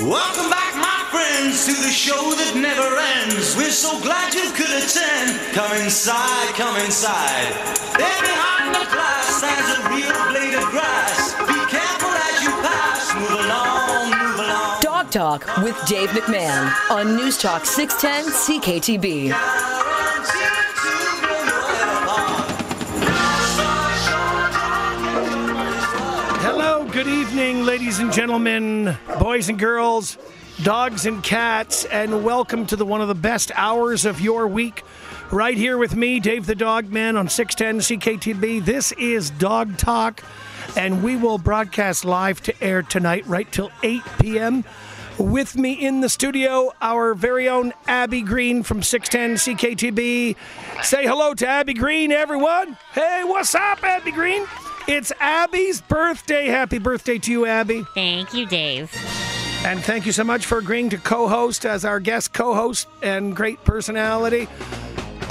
[0.00, 2.88] Welcome back, my friends, to the show that never
[3.20, 3.54] ends.
[3.54, 5.52] We're so glad you could attend.
[5.52, 7.52] Come inside, come inside.
[8.00, 11.36] There behind the glass stands a real blade of grass.
[11.44, 13.12] Be careful as you pass.
[13.12, 14.80] Move along, move along.
[14.80, 19.69] Dog Talk with Dave McMahon on News Talk 610 CKTB.
[28.10, 30.18] Gentlemen, boys and girls,
[30.64, 34.82] dogs and cats, and welcome to the one of the best hours of your week.
[35.30, 38.64] Right here with me, Dave the Dog Man on 610 CKTB.
[38.64, 40.24] This is Dog Talk,
[40.76, 44.64] and we will broadcast live to air tonight, right till 8 p.m.
[45.16, 50.34] With me in the studio, our very own Abby Green from 610 CKTB.
[50.82, 52.76] Say hello to Abby Green, everyone.
[52.92, 54.46] Hey, what's up, Abby Green?
[54.88, 56.46] It's Abby's birthday.
[56.46, 57.84] Happy birthday to you, Abby.
[57.94, 58.92] Thank you, Dave.
[59.64, 62.88] And thank you so much for agreeing to co host as our guest co host
[63.02, 64.48] and great personality.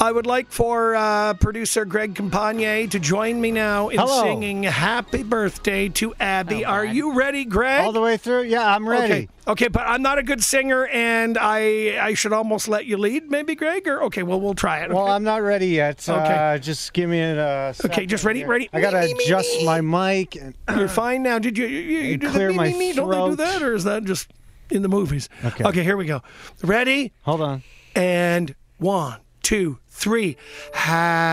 [0.02, 4.24] I would like for uh, producer Greg Campagne to join me now in Hello.
[4.24, 6.64] singing Happy Birthday to Abby.
[6.64, 6.96] Oh, Are God.
[6.96, 7.84] you ready, Greg?
[7.84, 8.44] All the way through?
[8.44, 9.14] Yeah, I'm ready.
[9.14, 9.28] Okay.
[9.50, 13.30] Okay, but I'm not a good singer, and I I should almost let you lead,
[13.30, 13.88] maybe, Greg.
[13.90, 14.90] Or okay, well we'll try it.
[14.94, 15.08] Well.
[15.08, 16.08] I'm not ready yet.
[16.08, 16.34] Okay.
[16.34, 17.74] Uh, just give me a.
[17.84, 18.70] Okay, just ready- ready?
[18.72, 19.66] I gotta Me, me, me, adjust me.
[19.66, 20.36] my mic.
[20.38, 21.40] And, You're fine now.
[21.40, 22.94] Did you you, you, you do clear the my me, me?
[22.94, 24.30] Don't they do that, or is that just
[24.70, 25.28] in the movies?
[25.44, 25.64] Okay.
[25.66, 26.22] Okay, here we go.
[26.64, 27.12] Ready?
[27.24, 27.64] hold on.
[27.96, 30.38] And one, two, three.
[30.74, 31.28] Happy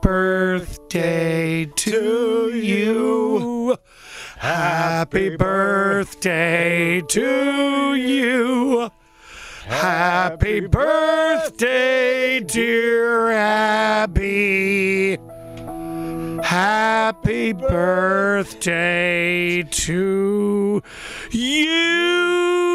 [0.00, 3.76] birthday to you.
[4.38, 8.90] Happy birthday to you.
[9.66, 15.18] Happy birthday, dear Abby.
[16.42, 20.82] Happy birthday to
[21.30, 22.65] you.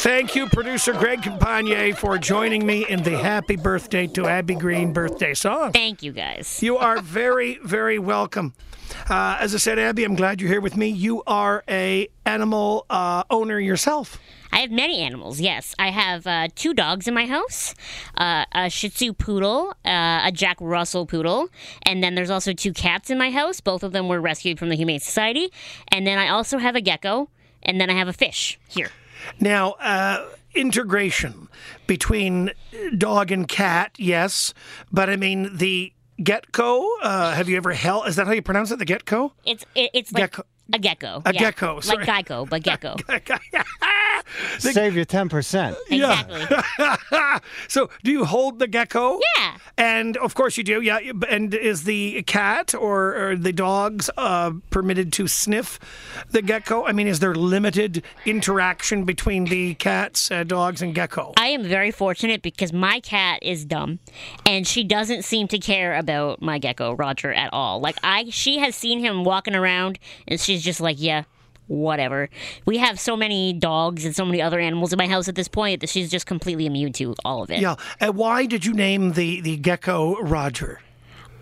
[0.00, 4.94] Thank you, producer Greg Campagne, for joining me in the Happy Birthday to Abby Green
[4.94, 5.72] birthday song.
[5.72, 6.62] Thank you, guys.
[6.62, 8.54] You are very, very welcome.
[9.10, 10.88] Uh, as I said, Abby, I'm glad you're here with me.
[10.88, 14.18] You are a animal uh, owner yourself.
[14.50, 15.38] I have many animals.
[15.38, 17.74] Yes, I have uh, two dogs in my house:
[18.16, 21.50] uh, a Shih Tzu poodle, uh, a Jack Russell poodle,
[21.82, 23.60] and then there's also two cats in my house.
[23.60, 25.52] Both of them were rescued from the Humane Society,
[25.88, 27.28] and then I also have a gecko,
[27.62, 28.90] and then I have a fish here.
[29.38, 31.48] Now, uh, integration
[31.86, 32.52] between
[32.96, 34.52] dog and cat, yes,
[34.90, 35.92] but I mean the
[36.22, 36.86] gecko.
[37.02, 38.06] Uh, have you ever held?
[38.08, 38.78] Is that how you pronounce it?
[38.78, 39.32] The gecko?
[39.44, 40.44] It's it, it's like Gecko.
[40.72, 41.22] A gecko.
[41.24, 41.40] A yeah.
[41.40, 42.04] gecko, sorry.
[42.04, 42.96] like Geico, but gecko.
[44.58, 45.76] Save you ten percent.
[45.88, 46.46] exactly.
[47.68, 49.18] so, do you hold the gecko?
[49.36, 49.56] Yeah.
[49.76, 50.98] And of course you do, yeah.
[51.28, 55.78] And is the cat or, or the dogs uh, permitted to sniff
[56.30, 56.84] the gecko?
[56.84, 61.32] I mean, is there limited interaction between the cats, uh, dogs, and gecko?
[61.36, 63.98] I am very fortunate because my cat is dumb
[64.46, 67.80] and she doesn't seem to care about my gecko, Roger, at all.
[67.80, 69.98] Like I she has seen him walking around
[70.28, 71.24] and she's just like, Yeah,
[71.66, 72.28] whatever.
[72.66, 75.48] We have so many dogs and so many other animals in my house at this
[75.48, 77.60] point that she's just completely immune to all of it.
[77.60, 77.76] Yeah.
[78.00, 80.80] And why did you name the, the gecko Roger?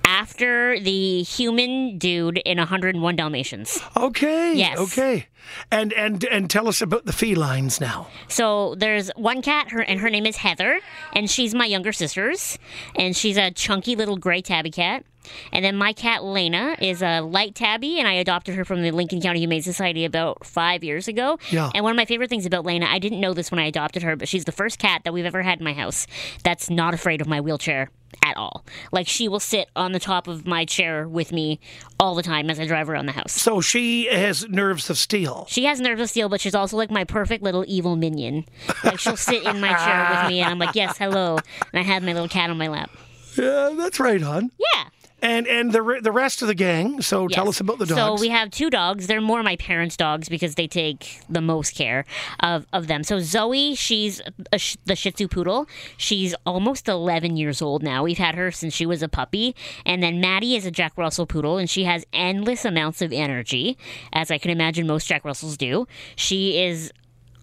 [0.08, 3.78] After the human dude in 101 Dalmatians.
[3.94, 4.54] Okay.
[4.54, 4.78] Yes.
[4.78, 5.26] Okay.
[5.70, 8.08] And and and tell us about the felines now.
[8.26, 10.80] So there's one cat, her and her name is Heather,
[11.12, 12.58] and she's my younger sister's,
[12.96, 15.04] and she's a chunky little gray tabby cat.
[15.52, 18.90] And then my cat Lena is a light tabby, and I adopted her from the
[18.92, 21.38] Lincoln County Humane Society about five years ago.
[21.50, 21.70] Yeah.
[21.74, 24.02] And one of my favorite things about Lena, I didn't know this when I adopted
[24.04, 26.06] her, but she's the first cat that we've ever had in my house
[26.44, 27.90] that's not afraid of my wheelchair
[28.24, 28.64] at all.
[28.92, 31.60] Like she will sit on the top of my chair with me
[32.00, 33.32] all the time as I drive around the house.
[33.32, 35.46] So she has nerves of steel.
[35.48, 38.44] She has nerves of steel, but she's also like my perfect little evil minion.
[38.84, 41.38] Like she'll sit in my chair with me, and I'm like, "Yes, hello,"
[41.72, 42.90] and I have my little cat on my lap.
[43.36, 44.50] Yeah, that's right hon.
[44.58, 44.84] Yeah.
[45.20, 47.02] And and the re- the rest of the gang.
[47.02, 48.20] So tell us about the dogs.
[48.20, 49.08] So we have two dogs.
[49.08, 52.04] They're more my parents' dogs because they take the most care
[52.40, 53.02] of, of them.
[53.02, 54.22] So Zoe, she's
[54.52, 55.66] a sh- the Shih Tzu poodle.
[55.96, 58.04] She's almost 11 years old now.
[58.04, 59.56] We've had her since she was a puppy.
[59.84, 63.76] And then Maddie is a Jack Russell poodle, and she has endless amounts of energy,
[64.12, 65.88] as I can imagine most Jack Russells do.
[66.14, 66.92] She is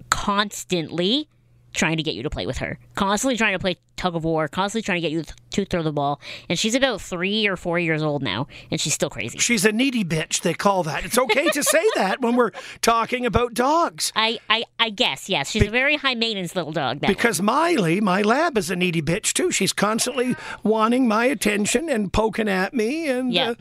[0.09, 1.27] constantly
[1.73, 2.79] trying to get you to play with her.
[2.95, 5.91] Constantly trying to play tug of war, constantly trying to get you to throw the
[5.93, 6.19] ball.
[6.49, 9.37] And she's about three or four years old now, and she's still crazy.
[9.39, 11.05] She's a needy bitch, they call that.
[11.05, 12.51] It's okay to say that when we're
[12.81, 14.11] talking about dogs.
[14.15, 15.49] I, I, I guess, yes.
[15.51, 16.99] She's a very high maintenance little dog.
[17.01, 19.51] Because Miley, my lab, is a needy bitch too.
[19.51, 23.51] She's constantly wanting my attention and poking at me, and Yeah.
[23.51, 23.55] uh,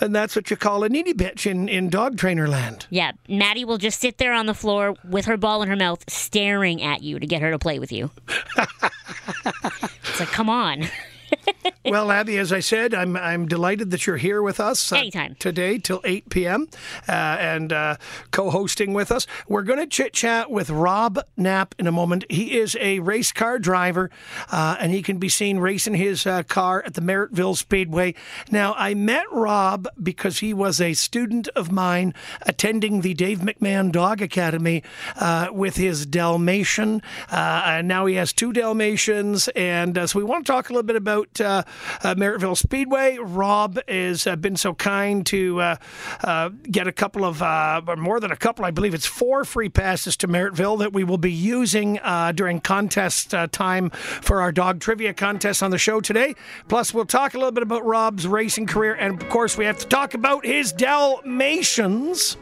[0.00, 2.86] and that's what you call a needy bitch in, in dog trainer land.
[2.90, 6.04] Yeah, Maddie will just sit there on the floor with her ball in her mouth,
[6.08, 8.10] staring at you to get her to play with you.
[9.82, 10.86] it's like, come on.
[11.90, 15.36] Well, Abby, as I said, I'm I'm delighted that you're here with us uh, Anytime.
[15.38, 16.68] today till 8 p.m.
[17.08, 17.96] Uh, and uh,
[18.30, 19.26] co-hosting with us.
[19.48, 22.24] We're going to chit chat with Rob Knapp in a moment.
[22.28, 24.10] He is a race car driver,
[24.50, 28.14] uh, and he can be seen racing his uh, car at the Merrittville Speedway.
[28.50, 33.92] Now, I met Rob because he was a student of mine attending the Dave McMahon
[33.92, 34.82] Dog Academy
[35.16, 39.48] uh, with his Dalmatian, uh, and now he has two Dalmatians.
[39.48, 41.62] And uh, so we want to talk a little bit about uh,
[42.02, 43.18] uh, Merrittville Speedway.
[43.18, 45.76] Rob has uh, been so kind to uh,
[46.22, 49.68] uh, get a couple of, or more than a couple, I believe it's four free
[49.68, 51.98] passes to Merrittville that we will be using
[52.34, 56.34] during contest time for our dog trivia contest on the show today.
[56.68, 59.78] Plus, we'll talk a little bit about Rob's racing career, and of course, we have
[59.78, 62.36] to talk about his Dalmatians.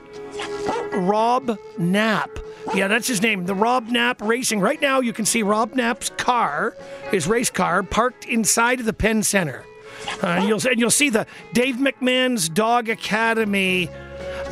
[0.92, 2.38] Rob Knapp.
[2.74, 3.46] Yeah, that's his name.
[3.46, 4.60] The Rob Knapp Racing.
[4.60, 6.74] Right now, you can see Rob Knapp's car,
[7.10, 9.64] his race car, parked inside of the Pen Center.
[10.22, 13.88] Uh, and you'll and you'll see the Dave McMahon's Dog Academy,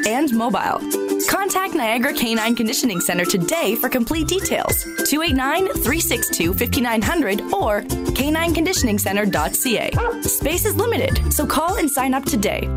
[0.05, 0.81] and mobile.
[1.29, 4.83] Contact Niagara Canine Conditioning Center today for complete details.
[5.13, 7.83] 289-362-5900 or
[8.19, 10.21] canineconditioningcenter.ca.
[10.23, 12.67] Space is limited, so call and sign up today.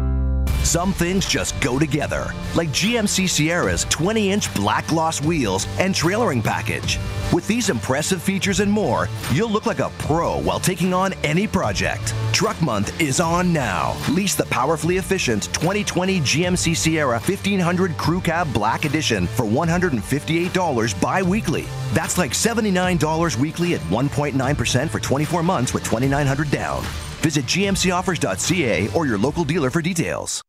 [0.65, 6.43] Some things just go together, like GMC Sierra's 20 inch black gloss wheels and trailering
[6.43, 6.99] package.
[7.33, 11.49] With these impressive features and more, you'll look like a pro while taking on any
[11.49, 12.15] project.
[12.33, 13.97] Truck Month is on now.
[14.11, 21.23] Lease the powerfully efficient 2020 GMC Sierra 1500 Crew Cab Black Edition for $158 bi
[21.23, 21.65] weekly.
[21.93, 26.83] That's like $79 weekly at 1.9% for 24 months with 2900 down.
[27.23, 30.43] Visit gmcoffers.ca or your local dealer for details.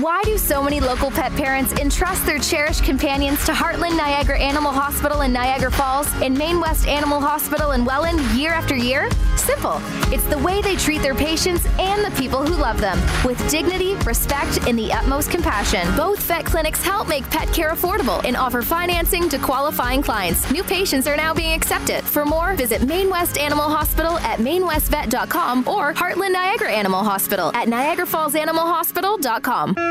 [0.00, 4.72] Why do so many local pet parents entrust their cherished companions to Heartland Niagara Animal
[4.72, 9.10] Hospital in Niagara Falls and Main West Animal Hospital in Welland year after year?
[9.36, 9.82] Simple.
[10.10, 13.94] It's the way they treat their patients and the people who love them with dignity,
[13.96, 15.86] respect, and the utmost compassion.
[15.94, 20.50] Both vet clinics help make pet care affordable and offer financing to qualifying clients.
[20.50, 22.02] New patients are now being accepted.
[22.02, 27.68] For more, visit Main West Animal Hospital at mainwestvet.com or Heartland Niagara Animal Hospital at
[27.68, 29.81] niagarafallsanimalhospital.com.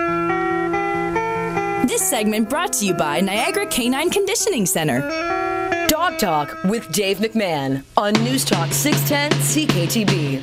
[1.88, 5.02] This segment brought to you by Niagara Canine Conditioning Center.
[5.88, 10.42] Dog Talk with Dave McMahon on News Talk 610 CKTB.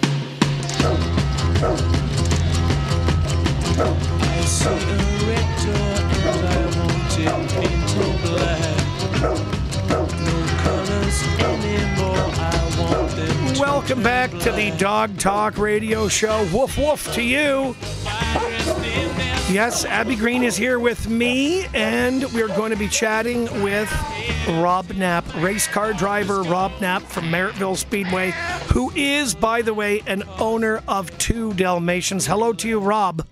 [13.59, 16.47] Welcome back to the Dog Talk Radio Show.
[16.53, 17.75] Woof woof to you.
[19.51, 23.91] Yes, Abby Green is here with me, and we're going to be chatting with
[24.47, 28.33] Rob Knapp, race car driver Rob Knapp from Merrittville Speedway,
[28.75, 32.27] who is, by the way, an owner of two Dalmatians.
[32.27, 33.27] Hello to you, Rob.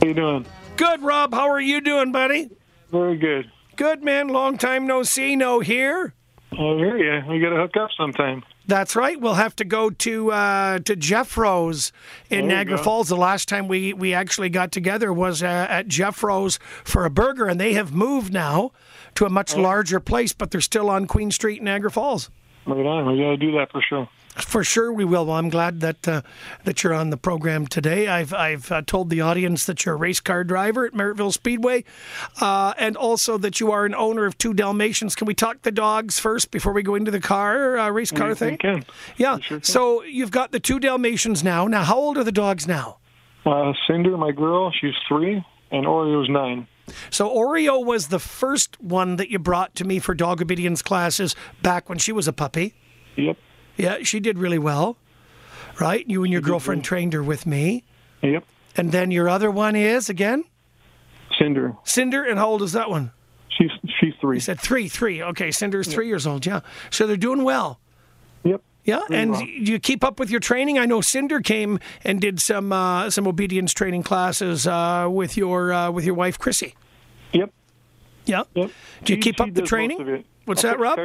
[0.00, 0.46] How you doing?
[0.76, 1.34] Good, Rob.
[1.34, 2.50] How are you doing, buddy?
[2.92, 3.50] Very good.
[3.74, 4.28] Good, man.
[4.28, 6.14] Long time no see, no hear.
[6.52, 7.28] I hear you.
[7.28, 8.44] We got to hook up sometime.
[8.66, 9.20] That's right.
[9.20, 11.92] We'll have to go to uh, to Jeffro's
[12.30, 12.82] in Niagara go.
[12.82, 13.08] Falls.
[13.08, 17.46] The last time we, we actually got together was uh, at Jeffro's for a burger,
[17.46, 18.70] and they have moved now
[19.16, 22.30] to a much larger place, but they're still on Queen Street, in Niagara Falls.
[22.66, 23.06] Right on.
[23.06, 24.08] We got to do that for sure.
[24.36, 25.26] For sure, we will.
[25.26, 26.22] Well, I'm glad that uh,
[26.64, 28.08] that you're on the program today.
[28.08, 31.84] I've I've uh, told the audience that you're a race car driver at Merrittville Speedway,
[32.40, 35.14] uh, and also that you are an owner of two Dalmatians.
[35.14, 38.34] Can we talk the dogs first before we go into the car uh, race car
[38.34, 38.56] thing?
[38.56, 38.86] can.
[39.18, 39.38] Yeah.
[39.38, 39.64] Sure can.
[39.64, 41.66] So you've got the two Dalmatians now.
[41.66, 42.98] Now, how old are the dogs now?
[43.44, 46.68] Uh, Cinder, my girl, she's three, and Oreo's nine.
[47.10, 51.36] So Oreo was the first one that you brought to me for dog obedience classes
[51.62, 52.74] back when she was a puppy.
[53.16, 53.36] Yep.
[53.76, 54.96] Yeah, she did really well.
[55.80, 56.04] Right?
[56.08, 57.84] You and your girlfriend trained her with me.
[58.22, 58.44] Yep.
[58.76, 60.44] And then your other one is again?
[61.38, 61.74] Cinder.
[61.84, 63.10] Cinder, and how old is that one?
[63.48, 64.36] She's she's three.
[64.36, 65.22] You said three, three.
[65.22, 66.44] Okay, Cinder's three years old.
[66.46, 66.60] Yeah,
[66.90, 67.80] so they're doing well.
[68.44, 68.62] Yep.
[68.84, 69.40] Yeah, and well.
[69.40, 70.78] do you keep up with your training?
[70.78, 75.72] I know Cinder came and did some uh, some obedience training classes uh, with your
[75.72, 76.74] uh, with your wife Chrissy.
[77.32, 77.52] Yep.
[78.26, 78.42] Yeah.
[78.54, 78.70] Yep.
[79.04, 79.98] Do you She- keep up the training?
[79.98, 80.26] most of it.
[80.44, 80.98] What's that, Rob?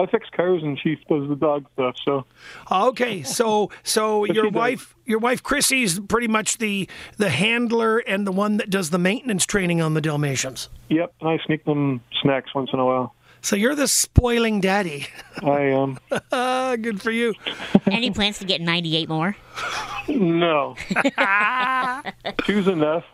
[0.00, 1.96] I fix cars, and she does the dog stuff.
[2.04, 2.24] So
[2.70, 4.52] Okay, so so your she does.
[4.58, 8.98] wife your wife Chrissy's pretty much the the handler and the one that does the
[8.98, 10.68] maintenance training on the Dalmatians.
[10.88, 11.12] yep.
[11.20, 13.14] And I sneak them snacks once in a while.
[13.42, 15.06] So you're the spoiling daddy.
[15.42, 15.98] I am.
[16.32, 17.34] Ah, Good for you.
[17.86, 19.34] Any plans to get 98 more?
[20.08, 20.76] no.
[22.44, 23.04] Two's enough.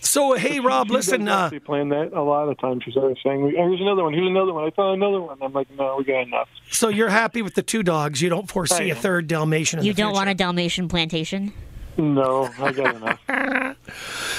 [0.00, 1.24] So hey Rob, She listen.
[1.24, 2.82] does Uh, actually plan that a lot of times.
[2.84, 4.12] She's always saying, "Oh, "Here's another one.
[4.12, 5.38] Here's another one." I found another one.
[5.42, 8.20] I'm like, "No, we got enough." so you're happy with the two dogs?
[8.22, 9.80] You don't foresee a third Dalmatian?
[9.80, 10.18] In You the don't future?
[10.18, 11.52] want a Dalmatian plantation?
[11.98, 13.20] No, I got enough.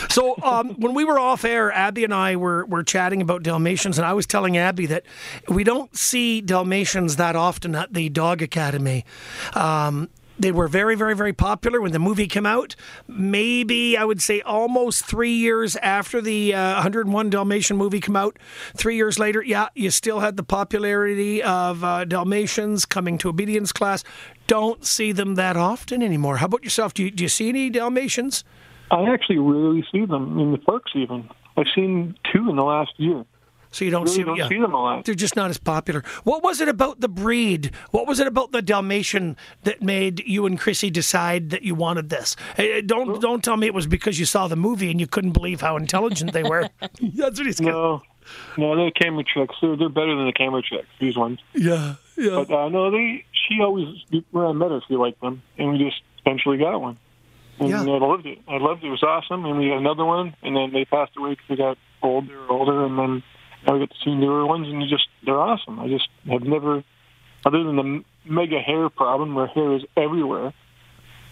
[0.10, 3.98] So um, when we were off air, Abby and I were were chatting about Dalmatians,
[3.98, 5.04] and I was telling Abby that
[5.48, 9.06] we don't see Dalmatians that often at the Dog Academy.
[9.54, 10.10] Um,
[10.42, 12.76] they were very, very, very popular when the movie came out.
[13.08, 18.38] Maybe I would say almost three years after the uh, 101 Dalmatian movie came out.
[18.76, 23.72] Three years later, yeah, you still had the popularity of uh, Dalmatians coming to obedience
[23.72, 24.04] class.
[24.48, 26.38] Don't see them that often anymore.
[26.38, 26.94] How about yourself?
[26.94, 28.44] Do you, do you see any Dalmatians?
[28.90, 30.92] I actually rarely see them in the parks.
[30.96, 33.24] Even I've seen two in the last year.
[33.72, 34.50] So you don't Really see don't yeah.
[34.50, 35.06] see them a lot.
[35.06, 36.04] They're just not as popular.
[36.26, 37.72] What was it about the breed?
[37.92, 42.10] What was it about the Dalmatian that made you and Chrissy decide that you wanted
[42.10, 42.36] this?
[42.58, 45.32] Eh, Don't don't tell me it was because you saw the movie and you couldn't
[45.32, 46.68] believe how intelligent they were.
[47.02, 47.62] That's what he's.
[47.62, 48.02] No,
[48.58, 49.56] no, they're camera tricks.
[49.62, 50.88] They're they're better than the camera tricks.
[51.00, 51.40] These ones.
[51.54, 52.44] Yeah, yeah.
[52.48, 53.26] But uh, no, they.
[53.48, 53.88] She always
[54.32, 56.98] when I met her, she liked them, and we just eventually got one.
[57.60, 57.82] And Yeah.
[57.82, 58.40] I loved it.
[58.48, 58.88] I loved it.
[58.88, 59.46] It was awesome.
[59.46, 62.52] And we got another one, and then they passed away because they got older, or
[62.52, 63.24] older, and then
[63.66, 65.80] now we get to see newer ones, and you just they're awesome.
[65.80, 66.84] I just have never,
[67.46, 70.54] other than the mega hair problem where hair is everywhere.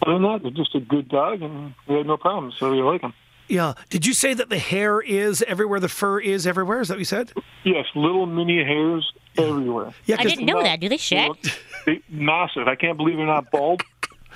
[0.01, 2.81] Other than that, they're just a good dog, and we had no problems, so we
[2.81, 3.13] like them.
[3.49, 3.73] Yeah.
[3.89, 6.79] Did you say that the hair is everywhere, the fur is everywhere?
[6.79, 7.33] Is that what you said?
[7.63, 9.91] Yes, little mini hairs everywhere.
[10.05, 10.79] Yeah, I didn't know that.
[10.79, 11.31] Do they shed?
[11.85, 12.67] They, massive.
[12.67, 13.81] I can't believe they're not bald.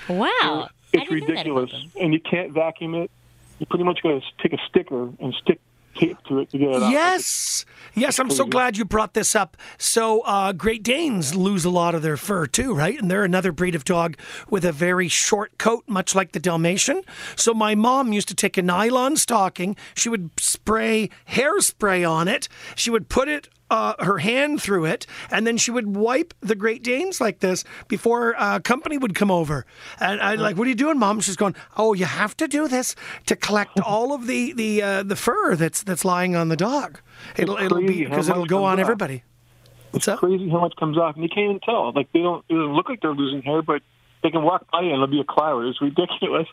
[0.10, 0.70] Wow.
[0.92, 3.12] It's didn't know that about ridiculous, and you can't vacuum it.
[3.60, 5.60] You pretty much got to take a sticker and stick
[5.96, 6.92] tape to it to get it out.
[6.92, 7.66] Yes.
[7.96, 9.56] Yes, I'm so glad you brought this up.
[9.78, 13.00] So, uh, Great Danes lose a lot of their fur too, right?
[13.00, 14.18] And they're another breed of dog
[14.50, 17.04] with a very short coat, much like the Dalmatian.
[17.36, 19.76] So, my mom used to take a nylon stocking.
[19.94, 22.50] She would spray hairspray on it.
[22.76, 23.48] She would put it.
[23.74, 27.64] Uh, her hand through it, and then she would wipe the Great Danes like this
[27.88, 29.66] before uh, company would come over.
[30.00, 32.68] And I'd like, "What are you doing, Mom?" She's going, "Oh, you have to do
[32.68, 36.56] this to collect all of the the uh, the fur that's that's lying on the
[36.56, 37.00] dog.
[37.36, 38.82] It'll it'll be because it'll go on off.
[38.82, 39.24] everybody."
[39.90, 40.20] What's up?
[40.20, 41.92] Crazy how much comes off, and you can't even tell.
[41.94, 42.46] Like they don't.
[42.50, 43.82] It doesn't look like they're losing hair, but
[44.24, 45.66] they can walk by and it'll be a cloud.
[45.66, 46.48] It's ridiculous.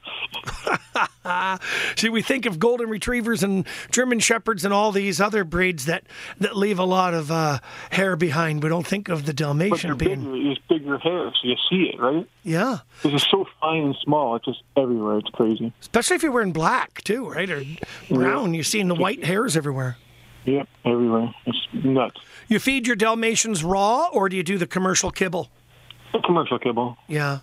[1.97, 6.05] See, we think of golden retrievers and German shepherds and all these other breeds that
[6.39, 7.59] that leave a lot of uh,
[7.91, 8.63] hair behind.
[8.63, 10.21] We don't think of the Dalmatian But being.
[10.25, 10.51] bigger.
[10.51, 12.27] It's bigger hair, so you see it, right?
[12.43, 14.37] Yeah, This is so fine and small.
[14.37, 15.19] It's just everywhere.
[15.19, 15.73] It's crazy.
[15.81, 17.49] especially if you're wearing black too, right?
[17.51, 17.63] Or
[18.11, 18.55] brown.
[18.55, 19.97] You're seeing the white hairs everywhere.
[20.47, 21.35] Yep, everywhere.
[21.45, 22.19] It's nuts.
[22.49, 25.51] You feed your Dalmatians raw, or do you do the commercial kibble?
[26.15, 26.97] A commercial kibble.
[27.09, 27.41] Yeah.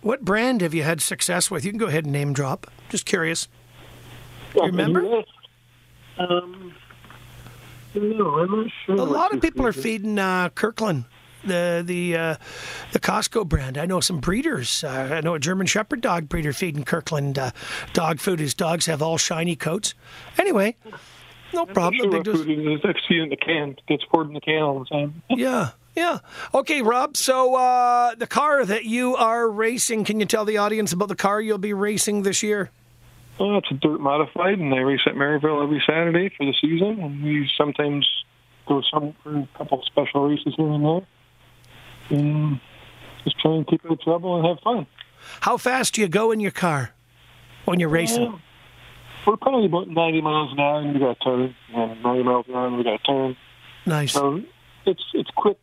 [0.00, 1.64] What brand have you had success with?
[1.64, 2.70] You can go ahead and name drop.
[2.88, 3.48] Just curious.
[4.54, 5.22] Remember?
[6.18, 6.74] Um,
[7.94, 8.94] no, I'm not sure.
[8.96, 11.04] A lot of people are feeding uh, Kirkland,
[11.44, 12.36] the the uh,
[12.92, 13.78] the Costco brand.
[13.78, 14.84] I know some breeders.
[14.84, 17.50] Uh, I know a German Shepherd dog breeder feeding Kirkland uh,
[17.92, 18.40] dog food.
[18.40, 19.94] His dogs have all shiny coats.
[20.38, 20.76] Anyway,
[21.52, 22.10] no problem.
[22.10, 22.58] Sure, what food is.
[22.66, 23.70] It's actually in the can.
[23.70, 25.22] It gets poured in the can all the time.
[25.30, 26.18] yeah, yeah.
[26.54, 27.16] Okay, Rob.
[27.16, 31.16] So uh, the car that you are racing, can you tell the audience about the
[31.16, 32.70] car you'll be racing this year?
[33.38, 37.00] Well, it's a dirt modified, and I race at Merrittville every Saturday for the season,
[37.00, 38.08] and we sometimes
[38.66, 41.06] go some for a couple of special races here and there,
[42.10, 42.60] and
[43.24, 44.86] just try and keep out of trouble and have fun.
[45.40, 46.92] How fast do you go in your car
[47.64, 48.24] when you're racing?
[48.24, 48.40] Well,
[49.26, 52.46] we're probably about 90 miles an hour, and we got a turn, and 90 miles
[52.48, 53.36] an hour, and we got a turn.
[53.84, 54.12] Nice.
[54.12, 54.42] So
[54.88, 55.58] it's it's quick,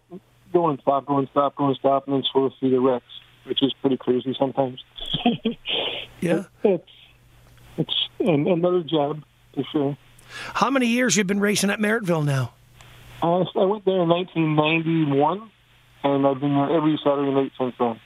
[0.55, 3.05] go and stop, go and stop, go and stop, and then slow through the wrecks,
[3.43, 4.83] which is pretty crazy sometimes.
[6.21, 6.43] Yeah.
[6.63, 6.89] It's
[7.77, 9.21] it's an, another job
[9.53, 9.97] for sure.
[10.55, 12.53] How many years you've been racing at Merrittville now?
[13.21, 15.51] Uh, so I went there in 1991,
[16.03, 18.00] and I've been there every Saturday night since then.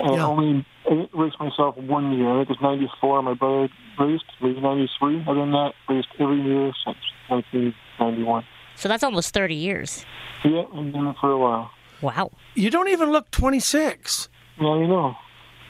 [0.00, 2.28] I only I didn't myself one year.
[2.28, 3.22] I think it was 94.
[3.22, 3.68] My brother
[3.98, 4.24] raced.
[4.42, 5.24] Was 93.
[5.26, 8.44] Other than that, raced every year since 1991.
[8.76, 10.04] So that's almost 30 years.
[10.44, 11.70] Yeah, I've been there for a while.
[12.00, 12.30] Wow.
[12.54, 14.28] You don't even look 26.
[14.60, 15.16] No, you know.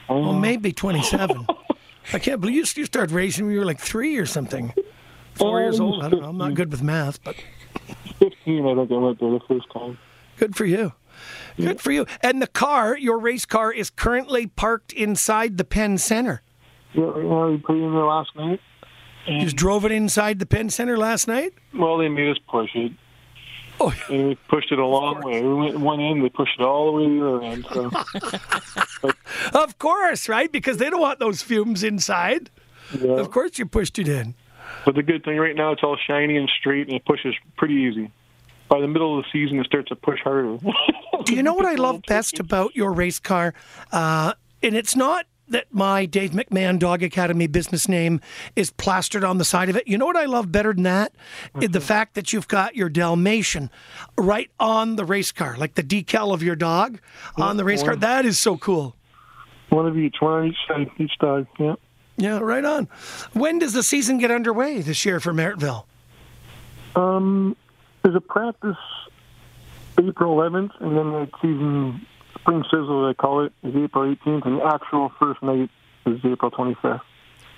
[0.09, 0.19] I know.
[0.19, 1.47] Well, maybe 27.
[2.13, 4.73] I can't believe you, you started racing when you were like three or something.
[5.33, 6.03] Four oh, years old.
[6.03, 6.29] I don't know.
[6.29, 7.35] I'm not good with math, but
[8.19, 9.97] 15, I think I went there the first time.
[10.37, 10.93] good for you.
[11.57, 12.05] Good for you.
[12.21, 16.41] And the car, your race car, is currently parked inside the Pen Center.
[16.93, 18.59] Yeah, right now we put it in there last night.
[19.27, 21.53] You just drove it inside the Pen Center last night?
[21.73, 22.91] Well, they made us push it.
[23.79, 25.41] Oh, and we pushed it a long way.
[25.41, 29.11] We went one end, we pushed it all the way to the other end.
[29.11, 29.11] So
[29.59, 30.49] Of course, right?
[30.51, 32.49] Because they don't want those fumes inside.
[32.97, 33.13] Yeah.
[33.13, 34.35] Of course you pushed it in.
[34.85, 37.75] But the good thing right now, it's all shiny and straight, and it pushes pretty
[37.75, 38.11] easy.
[38.69, 40.57] By the middle of the season, it starts to push harder.
[41.25, 43.53] Do you know what I love best about your race car?
[43.91, 48.19] Uh, and it's not that my Dave McMahon Dog Academy business name
[48.55, 49.87] is plastered on the side of it.
[49.87, 51.13] You know what I love better than that?
[51.61, 53.69] Is The fact that you've got your Dalmatian
[54.17, 56.99] right on the race car, like the decal of your dog
[57.37, 57.95] on the race car.
[57.95, 58.95] That is so cool.
[59.69, 61.47] one of each, one on each side, each dog.
[61.59, 61.75] Yeah.
[62.17, 62.87] Yeah, right on.
[63.33, 65.83] When does the season get underway this year for Merrittville?
[66.95, 67.57] Um,
[68.03, 68.77] there's a practice
[69.99, 72.05] April 11th, and then the season
[72.45, 75.69] spring sizzle, they call it, is April 18th, and the actual first night
[76.05, 77.01] is April 25th.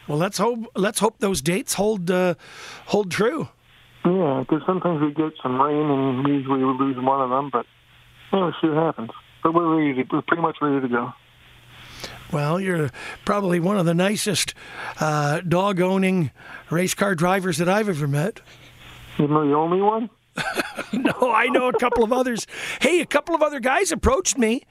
[0.08, 2.36] Well, let's hope let's hope those dates hold uh,
[2.86, 3.50] hold true.
[4.06, 7.66] Yeah, because sometimes we get some rain, and usually we lose one of them, but
[8.32, 9.12] yeah, we'll see what happens.
[9.44, 10.02] But we're ready.
[10.02, 11.12] To, we're pretty much ready to go.
[12.32, 12.90] Well, you're
[13.26, 14.54] probably one of the nicest
[15.02, 16.32] uh, dog owning
[16.70, 18.40] race car drivers that I've ever met.
[19.18, 20.10] You're the only one?
[20.94, 22.48] no, I know a couple of others.
[22.80, 24.64] Hey, a couple of other guys approached me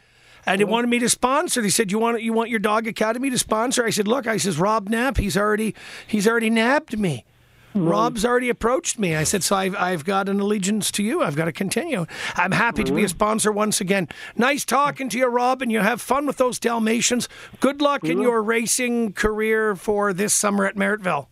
[0.47, 1.61] and they wanted me to sponsor.
[1.61, 4.37] They said, "You want you want your dog academy to sponsor?" I said, "Look, I
[4.37, 5.19] says Rob Knapp.
[5.19, 5.75] He's already
[6.07, 7.25] he's already nabbed me.
[7.73, 7.89] Hmm.
[7.89, 11.23] Rob's already approached me." I said, "So I've I've got an allegiance to you.
[11.23, 12.07] I've got to continue.
[12.37, 13.11] I'm happy to be a hmm.
[13.11, 14.09] sponsor once again.
[14.37, 17.29] Nice talking to you, Rob, and you have fun with those Dalmatians.
[17.61, 21.27] Good luck in your racing career for this summer at Merrittville."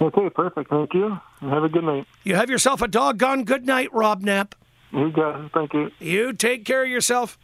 [0.00, 0.70] Okay, perfect.
[0.70, 1.18] Thank you.
[1.40, 2.06] And have a good night.
[2.24, 4.54] You have yourself a doggone good night, Rob Knapp.
[4.92, 5.50] You got it.
[5.52, 5.90] Thank you.
[5.98, 7.38] You take care of yourself.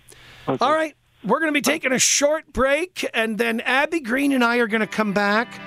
[0.46, 0.94] All right.
[1.22, 4.66] We're going to be taking a short break, and then Abby Green and I are
[4.66, 5.61] going to come back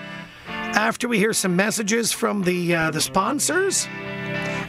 [0.47, 3.87] after we hear some messages from the uh, the sponsors.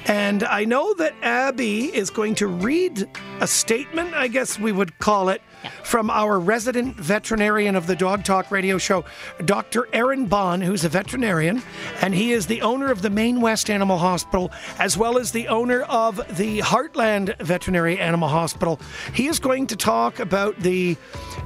[0.07, 3.09] And I know that Abby is going to read
[3.41, 5.41] a statement, I guess we would call it,
[5.83, 9.05] from our resident veterinarian of the Dog Talk radio show,
[9.45, 9.89] Dr.
[9.95, 11.63] Aaron Bond, who's a veterinarian,
[12.03, 15.49] and he is the owner of the Main West Animal Hospital, as well as the
[15.49, 18.79] owner of the Heartland Veterinary Animal Hospital.
[19.15, 20.97] He is going to talk about the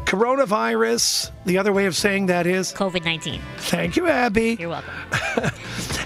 [0.04, 1.30] coronavirus.
[1.44, 3.40] The other way of saying that is COVID 19.
[3.58, 4.56] Thank you, Abby.
[4.58, 4.94] You're welcome.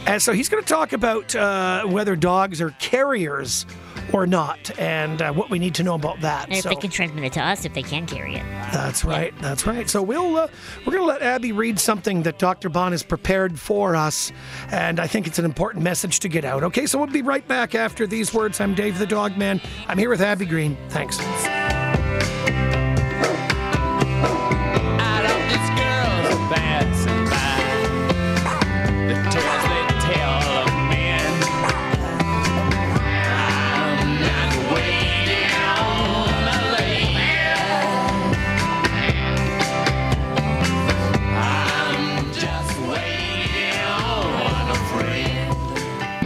[0.05, 3.67] And so he's going to talk about uh, whether dogs are carriers
[4.13, 6.49] or not, and uh, what we need to know about that.
[6.49, 8.43] And if So- they can transmit it to us, if they can carry it.
[8.73, 9.33] that's right.
[9.41, 9.89] That's right.
[9.89, 10.49] So we'll uh,
[10.85, 12.69] we're going to let Abby read something that Dr.
[12.69, 14.33] Bond has prepared for us,
[14.71, 16.63] and I think it's an important message to get out.
[16.65, 18.61] Okay, so we'll be right back after these words.
[18.61, 19.61] I'm Dave the Dog Man.
[19.89, 20.77] I'm here with Abby Green.
[20.89, 21.19] Thanks.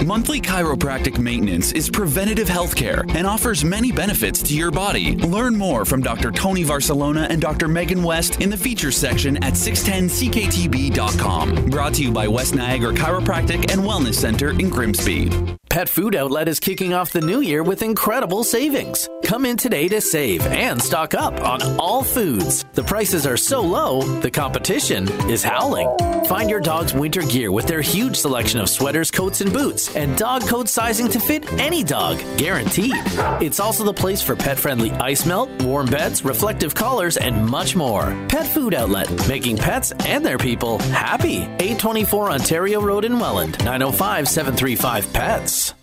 [0.06, 5.16] Monthly chiropractic maintenance is preventative health care and offers many benefits to your body.
[5.16, 6.30] Learn more from Dr.
[6.30, 7.66] Tony Barcelona and Dr.
[7.66, 11.70] Megan West in the features section at 610cktb.com.
[11.70, 15.56] Brought to you by West Niagara Chiropractic and Wellness Center in Grimsby.
[15.68, 19.08] Pet Food Outlet is kicking off the new year with incredible savings.
[19.26, 22.64] Come in today to save and stock up on all foods.
[22.74, 25.88] The prices are so low, the competition is howling.
[26.26, 30.16] Find your dog's winter gear with their huge selection of sweaters, coats, and boots, and
[30.16, 32.94] dog coat sizing to fit any dog, guaranteed.
[33.42, 37.74] It's also the place for pet friendly ice melt, warm beds, reflective collars, and much
[37.74, 38.16] more.
[38.28, 41.38] Pet Food Outlet, making pets and their people happy.
[41.38, 45.74] 824 Ontario Road in Welland, 905 735 PETS.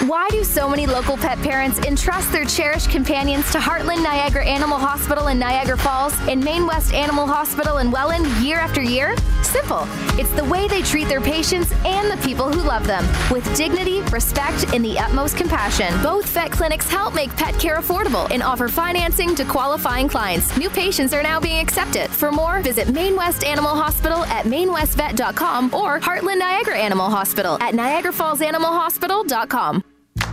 [0.00, 4.76] Why do so many local pet parents entrust their cherished companions to Heartland Niagara Animal
[4.76, 9.14] Hospital in Niagara Falls and Main West Animal Hospital in Welland year after year?
[9.42, 9.86] Simple.
[10.18, 14.00] It's the way they treat their patients and the people who love them with dignity,
[14.10, 15.94] respect, and the utmost compassion.
[16.02, 20.56] Both vet clinics help make pet care affordable and offer financing to qualifying clients.
[20.58, 22.10] New patients are now being accepted.
[22.10, 27.74] For more, visit Main West Animal Hospital at mainwestvet.com or Heartland Niagara Animal Hospital at
[27.74, 29.83] niagarafallsanimalhospital.com.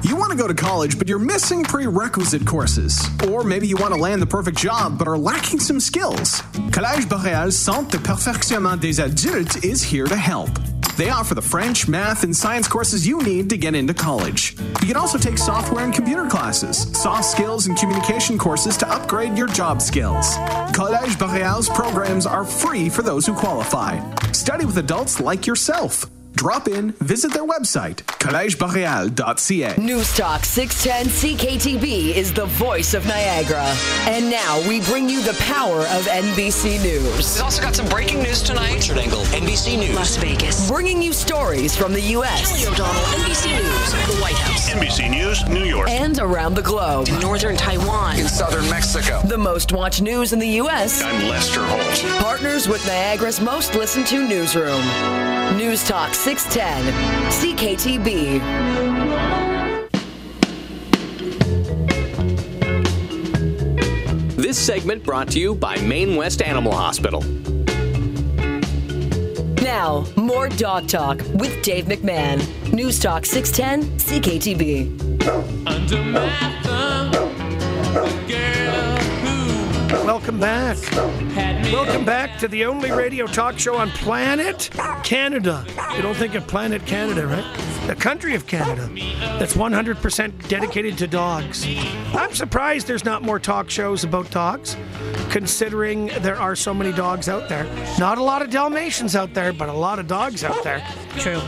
[0.04, 3.00] You want to go to college, but you're missing prerequisite courses.
[3.30, 6.42] Or maybe you want to land the perfect job, but are lacking some skills.
[6.72, 10.50] Collège Boréal Centre de Perfectionnement des Adultes is here to help.
[10.98, 14.56] They offer the French, math, and science courses you need to get into college.
[14.82, 19.38] You can also take software and computer classes, soft skills, and communication courses to upgrade
[19.38, 20.36] your job skills.
[20.74, 24.00] Collège Boréal's programs are free for those who qualify.
[24.32, 26.06] Study with adults like yourself.
[26.34, 29.76] Drop in, visit their website, collegeboreal.ca.
[29.78, 33.66] News Talk 610 CKTB is the voice of Niagara.
[34.08, 37.36] And now we bring you the power of NBC News.
[37.36, 38.74] We've also got some breaking news tonight.
[38.74, 39.96] Richard Engel, NBC News.
[39.96, 40.70] Las Vegas.
[40.70, 42.50] Bringing you stories from the U.S.
[42.50, 43.92] Kelly O'Donnell, NBC News.
[43.92, 44.61] The White House.
[44.72, 45.90] NBC News, New York.
[45.90, 47.10] And around the globe.
[47.10, 48.18] In northern Taiwan.
[48.18, 49.22] In southern Mexico.
[49.26, 51.04] The most watched news in the U.S.
[51.04, 52.24] I'm Lester Holt.
[52.24, 54.82] Partners with Niagara's most listened to newsroom.
[55.58, 56.86] News Talk 610,
[57.58, 58.40] CKTB.
[64.38, 67.22] This segment brought to you by Main West Animal Hospital.
[69.62, 72.61] Now, more Dog Talk with Dave McMahon.
[72.74, 75.28] News Talk 610, CKTB.
[75.68, 76.30] Under my
[76.64, 80.78] thumb, the girl who Welcome back.
[81.72, 84.70] Welcome back to the only radio talk show on planet
[85.04, 85.66] Canada.
[85.96, 87.44] You don't think of planet Canada, right?
[87.92, 88.90] The country of Canada
[89.38, 91.68] that's 100% dedicated to dogs.
[92.14, 94.78] I'm surprised there's not more talk shows about dogs,
[95.30, 97.66] considering there are so many dogs out there.
[98.00, 100.82] Not a lot of Dalmatians out there, but a lot of dogs out there.
[101.18, 101.42] True.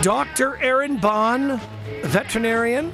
[0.00, 0.56] Dr.
[0.62, 1.60] Aaron Bond,
[2.04, 2.90] veterinarian,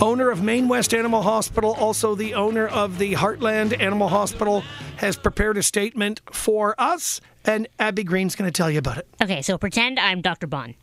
[0.00, 4.62] owner of Main West Animal Hospital, also the owner of the Heartland Animal Hospital,
[4.98, 9.08] has prepared a statement for us, and Abby Green's going to tell you about it.
[9.20, 10.46] Okay, so pretend I'm Dr.
[10.46, 10.76] Bond.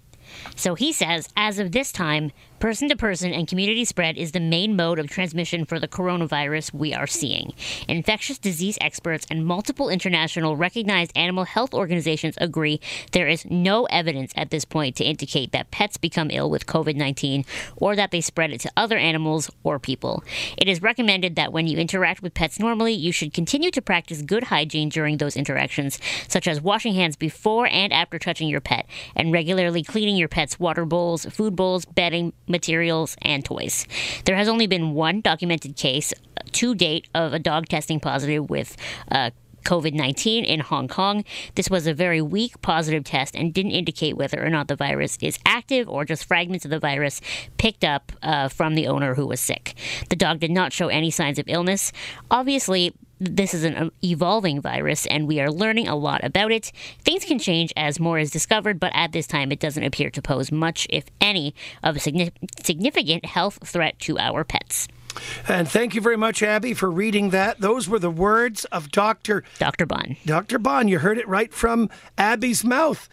[0.55, 2.31] So he says, as of this time,
[2.61, 6.71] person to person and community spread is the main mode of transmission for the coronavirus
[6.71, 7.51] we are seeing.
[7.87, 12.79] Infectious disease experts and multiple international recognized animal health organizations agree
[13.13, 16.95] there is no evidence at this point to indicate that pets become ill with COVID
[16.95, 17.45] 19
[17.77, 20.23] or that they spread it to other animals or people.
[20.55, 24.21] It is recommended that when you interact with pets normally, you should continue to practice
[24.21, 25.97] good hygiene during those interactions,
[26.27, 30.59] such as washing hands before and after touching your pet and regularly cleaning your pet's
[30.59, 33.87] water bowls, food bowls, bedding, materials, and toys.
[34.25, 36.13] There has only been one documented case
[36.51, 38.75] to date of a dog testing positive with
[39.11, 39.31] uh,
[39.63, 41.23] COVID 19 in Hong Kong.
[41.55, 45.17] This was a very weak positive test and didn't indicate whether or not the virus
[45.21, 47.21] is active or just fragments of the virus
[47.57, 49.75] picked up uh, from the owner who was sick.
[50.09, 51.91] The dog did not show any signs of illness.
[52.29, 56.71] Obviously, this is an evolving virus and we are learning a lot about it.
[56.99, 60.21] Things can change as more is discovered, but at this time it doesn't appear to
[60.21, 61.53] pose much, if any,
[61.83, 64.87] of a significant health threat to our pets.
[65.47, 67.59] And thank you very much, Abby, for reading that.
[67.59, 69.43] Those were the words of Dr.
[69.59, 69.85] Dr.
[69.85, 70.15] Bond.
[70.25, 70.57] Dr.
[70.57, 70.89] Bond.
[70.89, 73.07] You heard it right from Abby's mouth.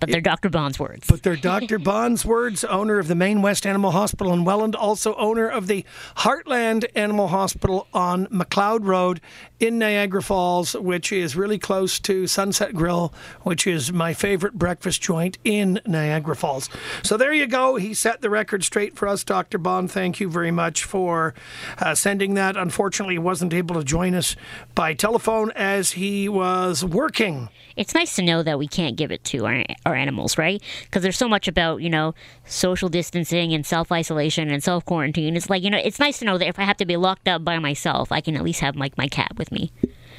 [0.00, 0.48] But they're Dr.
[0.48, 1.06] Bond's words.
[1.06, 1.78] But they're Dr.
[1.78, 5.84] Bond's words, owner of the Main West Animal Hospital in Welland, also owner of the
[6.16, 9.20] Heartland Animal Hospital on McLeod Road
[9.60, 15.02] in Niagara Falls, which is really close to Sunset Grill, which is my favorite breakfast
[15.02, 16.70] joint in Niagara Falls.
[17.02, 17.76] So there you go.
[17.76, 19.58] He set the record straight for us, Dr.
[19.58, 19.90] Bond.
[19.92, 21.34] Thank you very much for
[21.78, 22.56] uh, sending that.
[22.56, 24.34] Unfortunately, he wasn't able to join us
[24.74, 27.50] by telephone as he was working.
[27.76, 30.62] It's nice to know that we can't give it to our, our animals, right?
[30.82, 35.36] Because there's so much about you know social distancing and self isolation and self quarantine.
[35.36, 37.28] It's like you know it's nice to know that if I have to be locked
[37.28, 39.72] up by myself, I can at least have like my cat with me.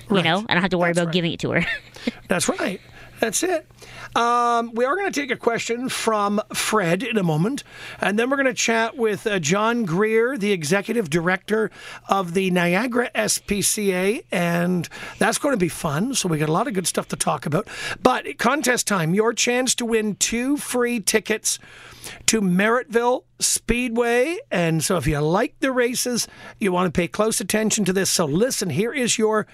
[0.09, 1.13] You know, I don't have to worry That's about right.
[1.13, 1.65] giving it to her.
[2.27, 2.81] That's right.
[3.21, 3.67] That's it.
[4.15, 7.63] Um, we are going to take a question from Fred in a moment,
[7.99, 11.69] and then we're going to chat with uh, John Greer, the executive director
[12.09, 16.15] of the Niagara SPCA, and that's going to be fun.
[16.15, 17.67] So we got a lot of good stuff to talk about.
[18.01, 21.59] But contest time, your chance to win two free tickets
[22.25, 24.39] to Merrittville Speedway.
[24.49, 26.27] And so if you like the races,
[26.59, 28.09] you want to pay close attention to this.
[28.09, 29.45] So listen, here is your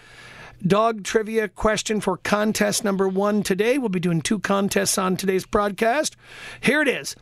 [0.65, 3.78] dog trivia question for contest number one today.
[3.78, 6.15] We'll be doing two contests on today's broadcast.
[6.62, 7.15] Here it is.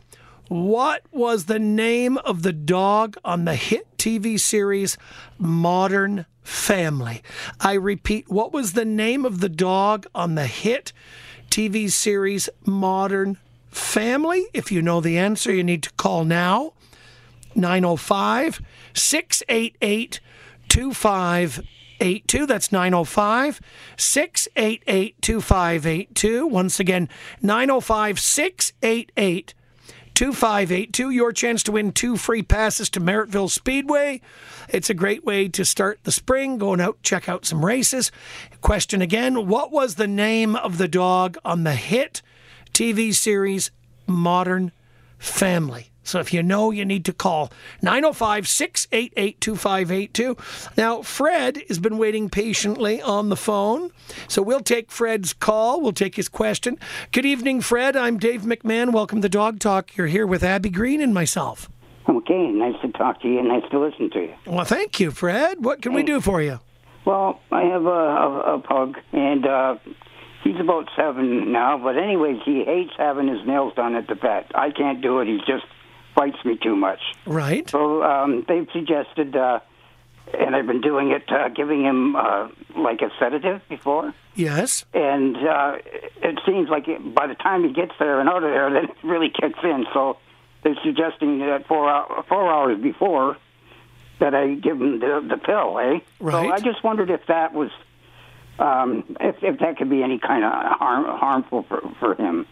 [0.48, 4.96] What was the name of the dog on the hit TV series
[5.38, 7.22] Modern Family?
[7.60, 10.92] I repeat, what was the name of the dog on the hit
[11.50, 13.38] TV series Modern
[13.70, 14.46] Family?
[14.54, 16.74] If you know the answer, you need to call now
[17.56, 18.60] 905
[18.94, 20.20] 688
[21.98, 22.46] 2582.
[22.46, 23.60] That's 905
[23.96, 26.46] 688 2582.
[26.46, 27.08] Once again,
[27.42, 29.54] 905 688
[30.14, 31.10] 2582.
[31.10, 34.20] Your chance to win two free passes to Merrittville Speedway.
[34.68, 38.10] It's a great way to start the spring, going out, check out some races.
[38.60, 42.22] Question again What was the name of the dog on the hit
[42.72, 43.70] TV series
[44.06, 44.72] Modern
[45.18, 45.90] Family?
[46.06, 47.50] So if you know, you need to call
[47.82, 50.36] 905 688 2582.
[50.76, 53.90] Now, Fred has been waiting patiently on the phone.
[54.28, 55.80] So we'll take Fred's call.
[55.80, 56.78] We'll take his question.
[57.10, 57.96] Good evening, Fred.
[57.96, 58.92] I'm Dave McMahon.
[58.92, 59.96] Welcome to Dog Talk.
[59.96, 61.68] You're here with Abby Green and myself.
[62.08, 64.34] Okay, nice to talk to you and nice to listen to you.
[64.46, 65.64] Well, thank you, Fred.
[65.64, 66.60] What can we do for you?
[67.04, 69.76] Well, I have a, a, a pug, and uh,
[70.44, 71.78] he's about seven now.
[71.78, 74.52] But anyways, he hates having his nails done at the vet.
[74.54, 75.26] I can't do it.
[75.26, 75.64] He's just
[76.16, 76.98] bites me too much.
[77.26, 77.68] Right.
[77.70, 79.60] So um, they've suggested, uh,
[80.36, 84.12] and I've been doing it, uh, giving him uh, like a sedative before.
[84.34, 84.84] Yes.
[84.92, 85.76] And uh,
[86.22, 88.84] it seems like it, by the time he gets there and out of there, then
[88.86, 89.86] it really kicks in.
[89.94, 90.16] So
[90.64, 93.36] they're suggesting that four, hou- four hours before
[94.18, 95.98] that I give him the, the pill, eh?
[96.18, 96.50] So Right.
[96.50, 97.70] I just wondered if that was,
[98.58, 102.46] um, if, if that could be any kind of harm, harmful for, for him.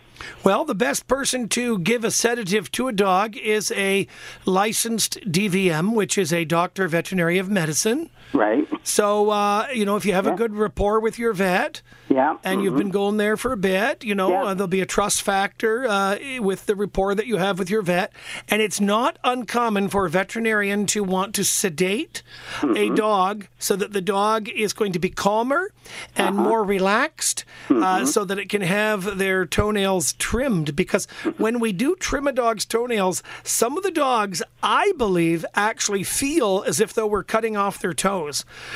[0.45, 4.07] Well, the best person to give a sedative to a dog is a
[4.45, 8.11] licensed DVM, which is a doctor veterinary of medicine.
[8.35, 8.69] Right.
[8.83, 12.63] So, uh, you know, if you have a good rapport with your vet, yeah, and
[12.63, 15.87] you've been going there for a bit, you know, uh, there'll be a trust factor
[15.87, 18.13] uh, with the rapport that you have with your vet.
[18.49, 22.23] And it's not uncommon for a veterinarian to want to sedate
[22.63, 25.71] a dog so that the dog is going to be calmer
[26.17, 30.75] and more relaxed uh, so that it can have their toenails trimmed.
[30.77, 36.03] Because when we do trim a dog's toenails, some of the dogs, I believe, actually
[36.03, 38.24] feel as if though we're cutting off their toes.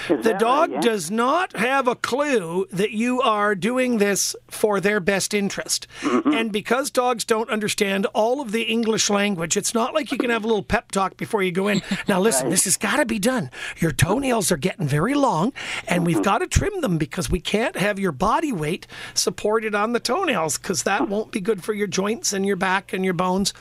[0.08, 0.38] The that right?
[0.38, 0.80] dog Yeah.
[0.80, 5.86] does not have a clue that you are doing this for their best interest.
[6.00, 6.32] Mm-hmm.
[6.32, 10.30] And because dogs don't understand all of the English language, it's not like you can
[10.30, 11.82] have a little pep talk before you go in.
[12.06, 13.50] Now, listen, this has got to be done.
[13.78, 15.52] Your toenails are getting very long,
[15.86, 16.22] and we've mm-hmm.
[16.22, 20.58] got to trim them because we can't have your body weight supported on the toenails
[20.58, 21.12] because that mm-hmm.
[21.12, 23.52] won't be good for your joints and your back and your bones.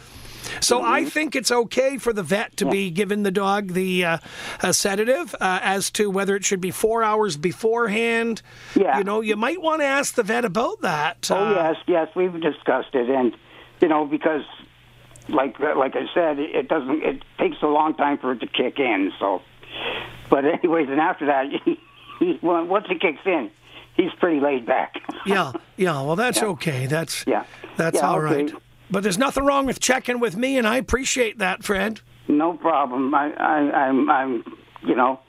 [0.61, 4.17] So I think it's okay for the vet to be giving the dog the uh,
[4.61, 5.35] a sedative.
[5.39, 8.41] Uh, as to whether it should be four hours beforehand,
[8.75, 8.97] Yeah.
[8.97, 11.29] you know, you might want to ask the vet about that.
[11.31, 13.35] Oh Uh, yes, yes, we've discussed it, and
[13.81, 14.43] you know because,
[15.29, 17.03] like like I said, it, doesn't.
[17.03, 19.11] It takes a long time for it to kick in.
[19.19, 19.41] So,
[20.29, 21.79] but anyways, and after that, he,
[22.19, 23.51] he once it kicks in,
[23.95, 24.95] he's pretty laid back.
[25.25, 26.01] yeah, yeah.
[26.01, 26.85] Well, that's okay.
[26.87, 27.43] That's yeah,
[27.75, 28.51] that's Yeah, all right.
[28.89, 32.01] But there's nothing wrong with checking with me, and I appreciate that, Fred.
[32.27, 33.13] No problem.
[33.13, 34.43] I, I I'm I'm
[34.85, 35.19] you know.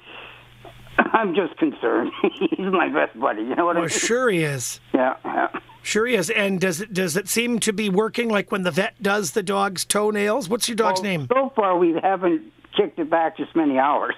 [0.99, 2.11] I'm just concerned.
[2.51, 3.43] He's my best buddy.
[3.43, 3.99] You know what I Well, mean?
[3.99, 4.81] sure he is.
[4.93, 5.49] Yeah, yeah.
[5.83, 6.29] Sure he is.
[6.31, 9.43] And does it does it seem to be working like when the vet does the
[9.43, 10.49] dog's toenails?
[10.49, 11.29] What's your dog's Well, name?
[11.33, 14.15] So far, we haven't kicked it back just many hours.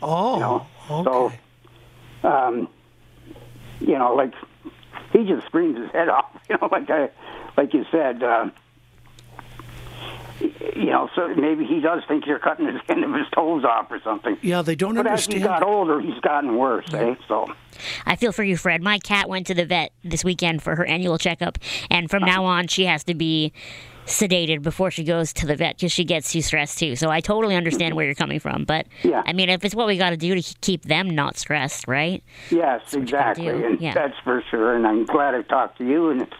[0.00, 0.66] Oh, you know?
[0.90, 1.36] okay.
[2.22, 2.68] So, um,
[3.80, 4.32] you know, like
[5.12, 6.26] he just screams his head off.
[6.48, 7.10] You know, like I,
[7.56, 8.22] like you said.
[8.22, 8.50] Uh,
[10.40, 13.90] you know, so maybe he does think you're cutting his end of his toes off
[13.90, 14.36] or something.
[14.42, 15.42] Yeah, they don't understand.
[15.42, 16.92] But as he got older, he's gotten worse.
[16.92, 17.14] Eh?
[17.28, 17.46] So.
[18.06, 18.82] I feel for you, Fred.
[18.82, 21.58] My cat went to the vet this weekend for her annual checkup,
[21.90, 23.52] and from now on, she has to be
[24.06, 26.96] sedated before she goes to the vet because she gets too stressed too.
[26.96, 29.22] So I totally understand where you're coming from, but Yeah.
[29.24, 32.22] I mean, if it's what we got to do to keep them not stressed, right?
[32.50, 33.94] Yes, what exactly, and yeah.
[33.94, 34.74] that's for sure.
[34.74, 36.32] And I'm glad I talked to you, and it's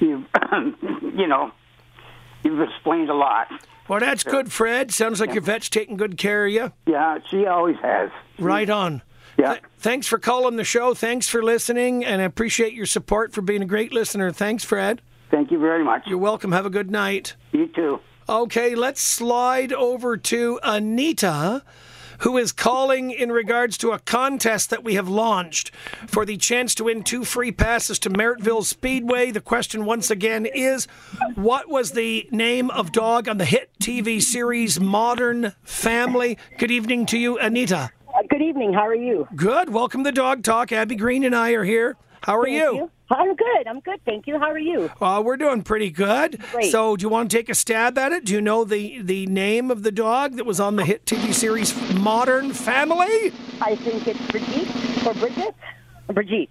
[0.00, 0.24] you
[1.16, 1.52] you know
[2.44, 3.48] you've explained a lot.
[3.88, 4.92] Well, that's good, Fred.
[4.92, 6.72] Sounds like your vet's taking good care of you.
[6.86, 8.10] Yeah, she always has.
[8.38, 9.02] Right on.
[9.38, 9.54] Yeah.
[9.54, 10.94] Th- thanks for calling the show.
[10.94, 14.30] Thanks for listening, and I appreciate your support for being a great listener.
[14.30, 15.02] Thanks, Fred.
[15.30, 16.06] Thank you very much.
[16.06, 16.52] You're welcome.
[16.52, 17.34] Have a good night.
[17.52, 18.00] You too.
[18.28, 21.62] Okay, let's slide over to Anita,
[22.22, 25.72] who is calling in regards to a contest that we have launched
[26.06, 29.32] for the chance to win two free passes to Merrittville Speedway.
[29.32, 30.86] The question, once again, is
[31.34, 36.38] what was the name of dog on the hit TV series Modern Family?
[36.58, 37.90] Good evening to you, Anita.
[38.08, 38.72] Uh, good evening.
[38.72, 39.26] How are you?
[39.34, 39.70] Good.
[39.70, 40.70] Welcome to Dog Talk.
[40.70, 41.96] Abby Green and I are here.
[42.22, 42.90] How are Thank you?
[43.12, 43.66] I'm good.
[43.66, 44.00] I'm good.
[44.04, 44.38] Thank you.
[44.38, 44.90] How are you?
[44.98, 46.40] Well, we're doing pretty good.
[46.52, 46.70] Great.
[46.70, 48.24] So, do you want to take a stab at it?
[48.24, 51.34] Do you know the the name of the dog that was on the hit TV
[51.34, 53.32] series Modern Family?
[53.60, 55.54] I think it's Brigitte or Bridget.
[56.08, 56.50] Brigitte.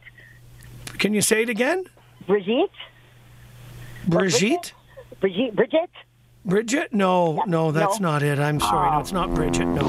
[0.99, 1.85] Can you say it again?
[2.27, 2.69] Brigitte.
[4.07, 4.73] Brigitte?
[5.19, 5.55] Brigitte.
[5.55, 5.89] Bridget.
[6.43, 6.91] Bridget?
[6.91, 8.13] No, no, that's no.
[8.13, 8.39] not it.
[8.39, 8.91] I'm sorry.
[8.91, 9.65] No, it's not Bridget.
[9.65, 9.83] No.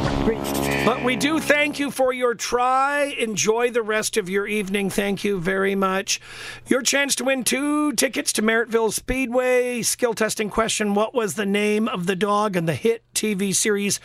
[0.85, 3.15] But we do thank you for your try.
[3.19, 4.91] Enjoy the rest of your evening.
[4.91, 6.21] Thank you very much.
[6.67, 9.81] Your chance to win two tickets to Merrittville Speedway.
[9.81, 13.99] Skill testing question What was the name of the dog in the hit TV series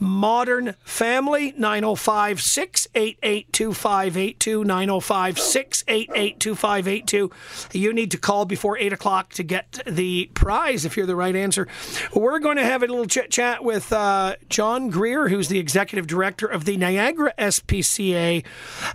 [0.00, 1.54] Modern Family?
[1.56, 4.64] 905 688 2582.
[4.64, 7.30] 905 688 2582.
[7.72, 11.36] You need to call before 8 o'clock to get the prize if you're the right
[11.36, 11.68] answer.
[12.14, 16.06] We're going to have a little chit chat with uh, John Greer, who's the executive
[16.06, 18.44] director of the Niagara SPCA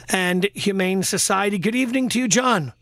[0.10, 1.58] and Humane Society.
[1.58, 2.74] Good evening to you, John.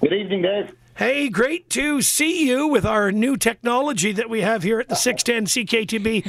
[0.00, 0.72] Good evening, Dave.
[0.98, 4.96] Hey, great to see you with our new technology that we have here at the
[4.96, 6.28] 610 CKTB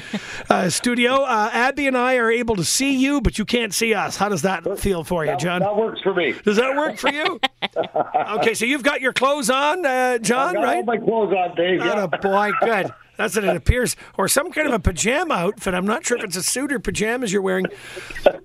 [0.51, 1.23] uh, studio.
[1.23, 4.15] Uh, Abby and I are able to see you, but you can't see us.
[4.15, 5.62] How does that feel for you, John?
[5.62, 6.36] That works for me.
[6.45, 7.39] Does that work for you?
[8.38, 10.86] okay, so you've got your clothes on, uh, John, right?
[10.86, 11.79] my clothes on, Dave.
[11.79, 12.08] Yeah.
[12.08, 12.93] Oh, boy, good.
[13.19, 13.97] That's what it appears.
[14.17, 15.73] Or some kind of a pajama outfit.
[15.73, 17.65] I'm not sure if it's a suit or pajamas you're wearing.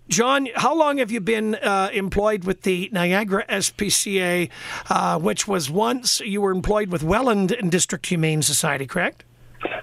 [0.09, 4.51] John, how long have you been uh, employed with the Niagara SPCA,
[4.91, 9.23] uh, which was once you were employed with Welland and District Humane Society, correct?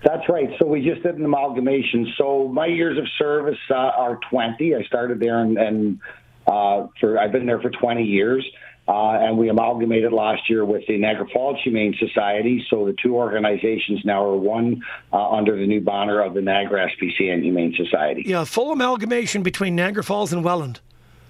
[0.04, 0.50] That's right.
[0.60, 2.14] So we just did an amalgamation.
[2.18, 4.76] So my years of service uh, are 20.
[4.76, 6.00] I started there and, and
[6.48, 8.46] uh, for I've been there for 20 years.
[8.88, 12.66] Uh, and we amalgamated last year with the Niagara Falls Humane Society.
[12.70, 14.82] So the two organizations now are one
[15.14, 18.24] uh, under the new banner of the Niagara SPCA and Humane Society.
[18.26, 20.80] Yeah, full amalgamation between Niagara Falls and Welland.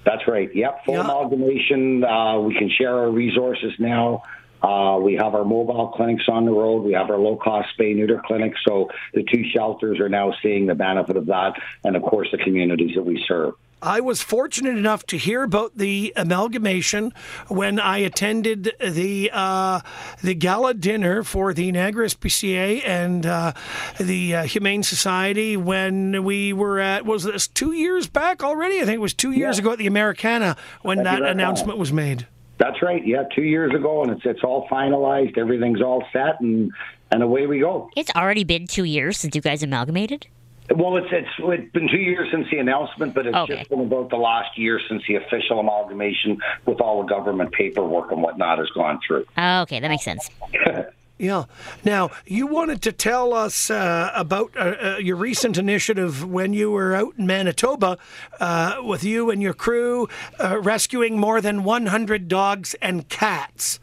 [0.06, 0.50] That's right.
[0.56, 2.04] Yep, full amalgamation.
[2.04, 4.24] Uh, we can share our resources now.
[4.62, 6.84] Uh, we have our mobile clinics on the road.
[6.84, 8.60] We have our low cost spay neuter clinics.
[8.68, 12.38] So the two shelters are now seeing the benefit of that, and of course the
[12.38, 13.54] communities that we serve.
[13.82, 17.14] I was fortunate enough to hear about the amalgamation
[17.48, 19.82] when I attended the uh,
[20.22, 23.54] the gala dinner for the Niagara SPCA and uh,
[24.00, 28.78] the uh, Humane Society when we were at was this two years back already?
[28.82, 31.32] I think it was two years ago at the Americana when At that Americana.
[31.44, 32.28] announcement was made.
[32.58, 33.06] That's right.
[33.06, 35.38] Yeah, two years ago, and it's it's all finalized.
[35.40, 36.72] Everything's all set, and
[37.12, 37.90] and away we go.
[37.96, 40.28] It's already been two years since you guys amalgamated.
[40.76, 43.58] Well, it's it's it's been two years since the announcement, but it's Okay.
[43.58, 48.12] just been about the last year since the official amalgamation with all the government paperwork
[48.12, 49.26] and whatnot has gone through.
[49.38, 50.30] Oh, okay, that makes sense.
[51.18, 51.44] Yeah.
[51.86, 56.72] Now, you wanted to tell us uh, about uh, uh, your recent initiative when you
[56.72, 58.00] were out in Manitoba
[58.40, 60.10] uh, with you and your crew
[60.44, 63.80] uh, rescuing more than 100 dogs and cats.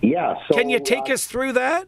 [0.00, 0.36] Yeah.
[0.48, 1.86] So, Can you take us through that?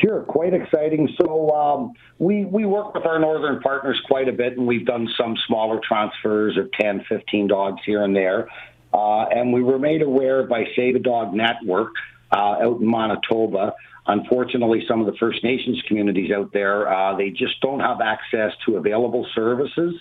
[0.00, 1.14] Sure, quite exciting.
[1.20, 5.08] So um, we we work with our northern partners quite a bit, and we've done
[5.18, 8.48] some smaller transfers of 10, 15 dogs here and there.
[8.94, 11.92] Uh, and we were made aware by Save a Dog Network
[12.32, 13.74] uh, out in Manitoba.
[14.06, 18.52] Unfortunately, some of the First Nations communities out there, uh, they just don't have access
[18.64, 19.94] to available services.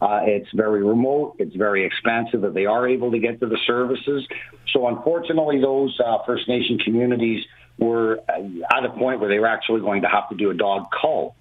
[0.00, 1.36] Uh, it's very remote.
[1.38, 4.26] It's very expensive that they are able to get to the services.
[4.72, 7.44] So, unfortunately, those uh, First Nation communities
[7.78, 10.86] were at a point where they were actually going to have to do a dog
[10.90, 11.36] cull.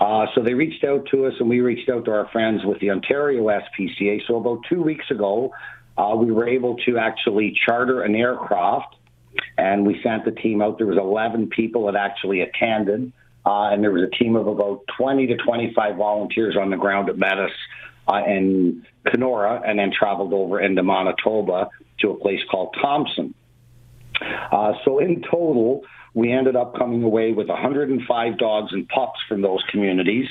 [0.00, 2.78] Uh, so they reached out to us, and we reached out to our friends with
[2.80, 4.20] the Ontario SPCA.
[4.26, 5.52] So about two weeks ago,
[5.98, 8.94] uh, we were able to actually charter an aircraft,
[9.58, 10.78] and we sent the team out.
[10.78, 13.12] There was 11 people that actually attended,
[13.44, 17.08] uh, and there was a team of about 20 to 25 volunteers on the ground
[17.08, 17.52] that met us
[18.08, 21.70] uh, in Kenora, and then traveled over into Manitoba
[22.00, 23.34] to a place called Thompson.
[24.22, 25.82] Uh, so in total,
[26.14, 30.26] we ended up coming away with 105 dogs and pups from those communities.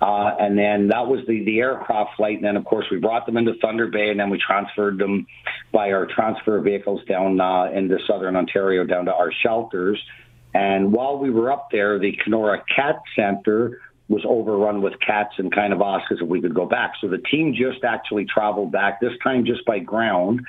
[0.00, 2.36] Uh, and then that was the, the aircraft flight.
[2.36, 5.26] And then, of course, we brought them into Thunder Bay and then we transferred them
[5.72, 9.98] by our transfer vehicles down uh, into southern Ontario, down to our shelters.
[10.54, 13.78] And while we were up there, the Kenora Cat Center
[14.08, 16.92] was overrun with cats and kind of asked us if we could go back.
[17.00, 20.40] So the team just actually traveled back, this time just by ground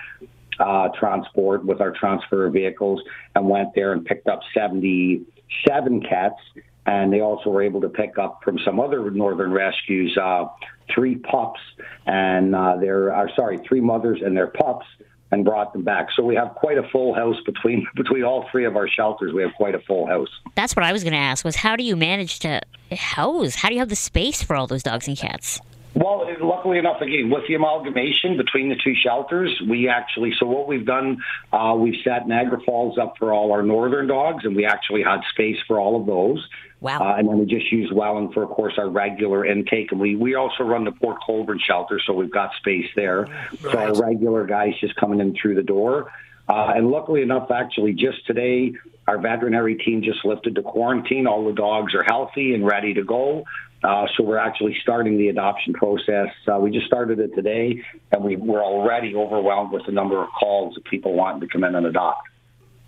[0.60, 3.02] uh, transport with our transfer vehicles,
[3.36, 6.40] and went there and picked up 77 cats.
[6.86, 10.46] And they also were able to pick up from some other northern rescues uh,
[10.94, 11.62] three pups
[12.06, 14.86] and uh, their, uh, sorry, three mothers and their pups
[15.34, 16.10] and brought them back.
[16.16, 19.34] So we have quite a full house between between all three of our shelters.
[19.34, 20.30] We have quite a full house.
[20.56, 21.44] That's what I was going to ask.
[21.44, 23.56] Was how do you manage to house?
[23.56, 25.60] How do you have the space for all those dogs and cats?
[25.96, 30.68] Well, luckily enough, again, with the amalgamation between the two shelters, we actually, so what
[30.68, 34.66] we've done, uh, we've set Niagara Falls up for all our northern dogs, and we
[34.66, 36.48] actually had space for all of those.
[36.82, 37.00] Wow.
[37.00, 39.92] Uh, and then we just use Welland for, of course, our regular intake.
[39.92, 43.28] And we, we also run the Port Colborne shelter, so we've got space there.
[43.62, 46.12] So our regular guys just coming in through the door.
[46.50, 48.74] Uh, and luckily enough, actually, just today,
[49.08, 51.28] our veterinary team just lifted the quarantine.
[51.28, 53.46] All the dogs are healthy and ready to go.
[53.84, 56.30] Uh, so we're actually starting the adoption process.
[56.48, 60.30] Uh, we just started it today, and we, we're already overwhelmed with the number of
[60.40, 62.28] calls of people wanting to come in and adopt.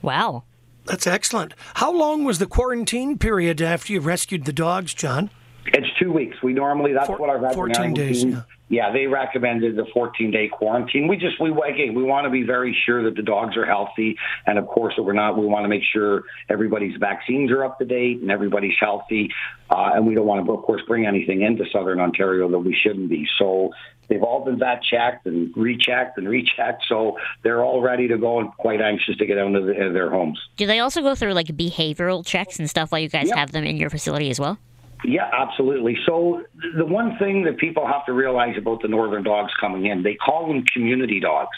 [0.02, 0.44] Wow.
[0.86, 1.54] That's excellent.
[1.76, 5.32] How long was the quarantine period after you rescued the dogs, John?
[5.66, 6.42] It's two weeks.
[6.44, 8.42] We normally that's what our veterinarian 14 days, team- yeah.
[8.68, 11.08] Yeah, they recommended the 14 day quarantine.
[11.08, 14.18] We just we again we want to be very sure that the dogs are healthy,
[14.48, 15.38] and of course that we're not.
[15.38, 19.32] We want to make sure everybody's vaccines are up to date and everybody's healthy,
[19.70, 22.76] uh, and we don't want to of course bring anything into Southern Ontario that we
[22.76, 23.28] shouldn't be.
[23.38, 23.72] So.
[24.08, 28.40] They've all been vet checked and rechecked and rechecked, so they're all ready to go
[28.40, 30.40] and quite anxious to get out into the, their homes.
[30.58, 33.64] Do they also go through like behavioral checks and stuff while you guys have them
[33.64, 34.60] in your facility as well?
[35.08, 35.98] Yeah, absolutely.
[36.06, 36.44] So
[36.78, 40.16] the one thing that people have to realize about the northern dogs coming in, they
[40.16, 41.56] call them community dogs.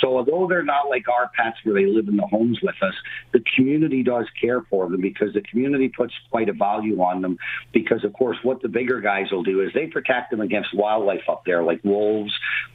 [0.00, 2.94] So although they're not like our pets where they live in the homes with us,
[3.32, 7.38] the community does care for them because the community puts quite a value on them.
[7.72, 11.28] Because of course, what the bigger guys will do is they protect them against wildlife
[11.28, 12.32] up there, like wolves,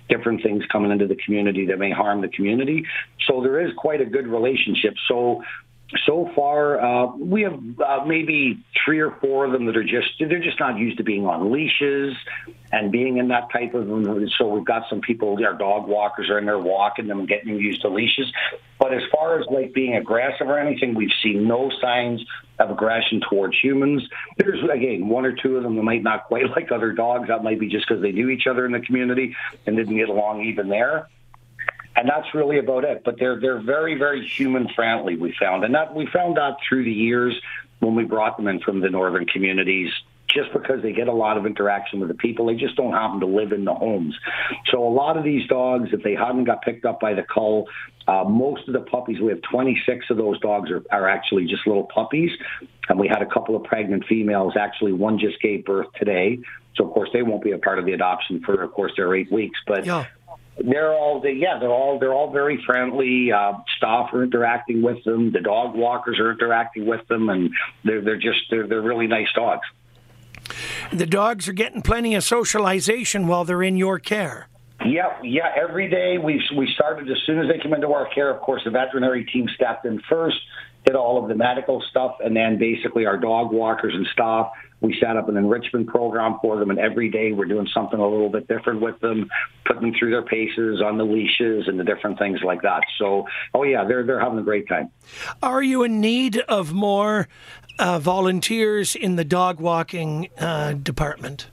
[0.10, 2.86] different things coming into the community that may harm the community.
[3.28, 4.94] So there is quite a good relationship.
[5.08, 5.44] So
[6.06, 10.10] so far, uh, we have uh, maybe three or four of them that are just
[10.20, 12.16] they're just not used to being on leashes
[12.72, 13.88] and being in that type of.
[14.38, 17.62] So we've got some people, our dog walkers are in there walking them getting them
[17.62, 18.32] used to leashes.
[18.80, 22.24] But as far as like being aggressive or anything, we've seen no signs
[22.60, 24.04] of aggression towards humans.
[24.38, 27.28] There's again one or two of them that might not quite like other dogs.
[27.28, 29.36] That might be just because they knew each other in the community
[29.66, 31.08] and didn't get along even there
[31.96, 33.04] and that's really about it.
[33.04, 35.16] But they're they're very very human friendly.
[35.16, 37.40] We found, and that we found that through the years
[37.80, 39.92] when we brought them in from the northern communities.
[40.30, 43.20] Just because they get a lot of interaction with the people, they just don't happen
[43.20, 44.18] to live in the homes.
[44.72, 47.68] So a lot of these dogs, if they hadn't got picked up by the cull,
[48.08, 51.68] uh, most of the puppies, we have 26 of those dogs are, are actually just
[51.68, 52.32] little puppies.
[52.90, 54.54] And we had a couple of pregnant females.
[54.60, 56.40] Actually, one just gave birth today.
[56.76, 59.14] So, of course, they won't be a part of the adoption for, of course, their
[59.14, 59.60] eight weeks.
[59.68, 59.86] But
[60.60, 65.04] they're all they, yeah they're all they're all very friendly uh staff are interacting with
[65.04, 67.50] them the dog walkers are interacting with them and
[67.84, 69.66] they're they're just they're they're really nice dogs
[70.92, 74.48] The dogs are getting plenty of socialization while they're in your care.
[74.86, 78.30] yeah yeah every day we we started as soon as they came into our care
[78.30, 80.38] of course the veterinary team stepped in first
[80.86, 84.52] did all of the medical stuff and then basically our dog walkers and staff
[84.84, 88.08] we set up an enrichment program for them and every day we're doing something a
[88.08, 89.30] little bit different with them
[89.66, 93.26] putting them through their paces on the leashes and the different things like that so
[93.54, 94.92] oh yeah they're they're having a great time
[95.42, 97.28] Are you in need of more
[97.80, 101.48] uh, volunteers in the dog walking uh, department?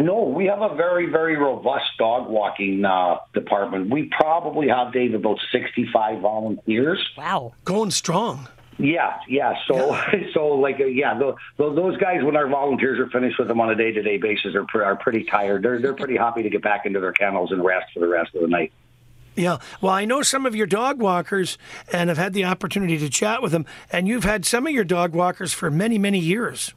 [0.00, 3.90] No, we have a very, very robust dog walking uh, department.
[3.90, 7.04] We probably have, Dave, about 65 volunteers.
[7.16, 7.54] Wow.
[7.64, 8.48] Going strong.
[8.78, 9.54] Yeah, yeah.
[9.66, 10.00] So,
[10.34, 13.60] so like, uh, yeah, tho- tho- those guys, when our volunteers are finished with them
[13.60, 15.62] on a day-to-day basis, are, pre- are pretty tired.
[15.62, 18.34] They're they're pretty happy to get back into their kennels and rest for the rest
[18.34, 18.72] of the night.
[19.34, 19.58] Yeah.
[19.80, 21.58] Well, I know some of your dog walkers
[21.92, 24.84] and I've had the opportunity to chat with them, and you've had some of your
[24.84, 26.74] dog walkers for many, many years.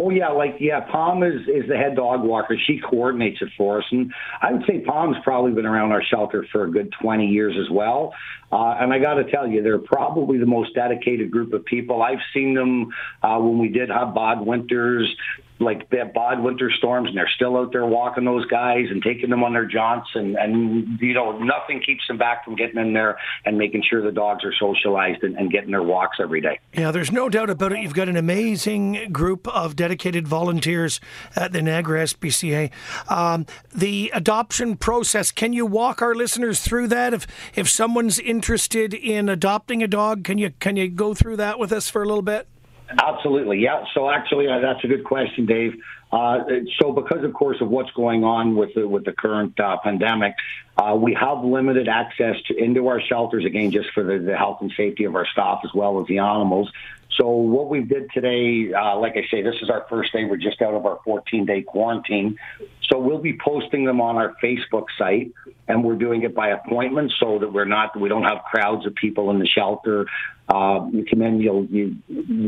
[0.00, 2.56] Oh yeah, like yeah, Palm is is the head dog walker.
[2.66, 6.46] She coordinates it for us, and I would say Palm's probably been around our shelter
[6.52, 8.14] for a good twenty years as well.
[8.52, 12.02] Uh, and I got to tell you, they're probably the most dedicated group of people.
[12.02, 15.14] I've seen them uh, when we did bad winters.
[15.58, 19.42] Like bad winter storms, and they're still out there walking those guys and taking them
[19.42, 23.18] on their jaunts, and and you know nothing keeps them back from getting in there
[23.44, 26.58] and making sure the dogs are socialized and, and getting their walks every day.
[26.74, 27.80] Yeah, there's no doubt about it.
[27.80, 31.00] You've got an amazing group of dedicated volunteers
[31.34, 32.70] at the Niagara SPCA.
[33.08, 37.14] Um, the adoption process, can you walk our listeners through that?
[37.14, 41.58] If if someone's interested in adopting a dog, can you can you go through that
[41.58, 42.48] with us for a little bit?
[42.88, 43.84] Absolutely, yeah.
[43.94, 45.74] So actually, uh, that's a good question, Dave.
[46.12, 46.38] Uh,
[46.80, 50.34] so because, of course, of what's going on with the, with the current uh, pandemic,
[50.76, 54.58] uh, we have limited access to into our shelters again, just for the, the health
[54.60, 56.70] and safety of our staff as well as the animals.
[57.16, 60.24] So what we did today, uh, like I say, this is our first day.
[60.24, 62.38] We're just out of our 14 day quarantine.
[62.90, 65.32] So we'll be posting them on our Facebook site,
[65.66, 68.94] and we're doing it by appointment so that we're not, we don't have crowds of
[68.94, 70.06] people in the shelter.
[70.48, 71.96] Uh, you come in, you'll, you,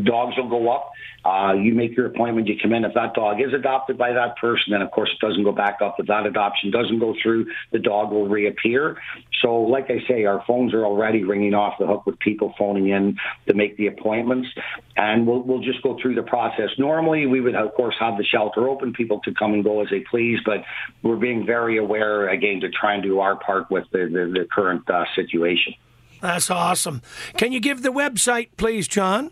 [0.04, 0.92] dogs will go up.
[1.24, 2.84] Uh, you make your appointment, you come in.
[2.84, 5.78] If that dog is adopted by that person, then of course it doesn't go back
[5.82, 5.96] up.
[5.98, 8.96] If that adoption doesn't go through, the dog will reappear.
[9.42, 12.88] So, like I say, our phones are already ringing off the hook with people phoning
[12.88, 13.18] in
[13.48, 14.48] to make the appointments,
[14.96, 16.70] and we'll we'll just go through the process.
[16.78, 19.88] Normally, we would of course have the shelter open, people to come and go as
[19.90, 20.58] they please, but
[21.02, 24.46] we're being very aware again to try and do our part with the the, the
[24.50, 25.74] current uh, situation.
[26.20, 27.02] That's awesome.
[27.36, 29.30] Can you give the website, please, John?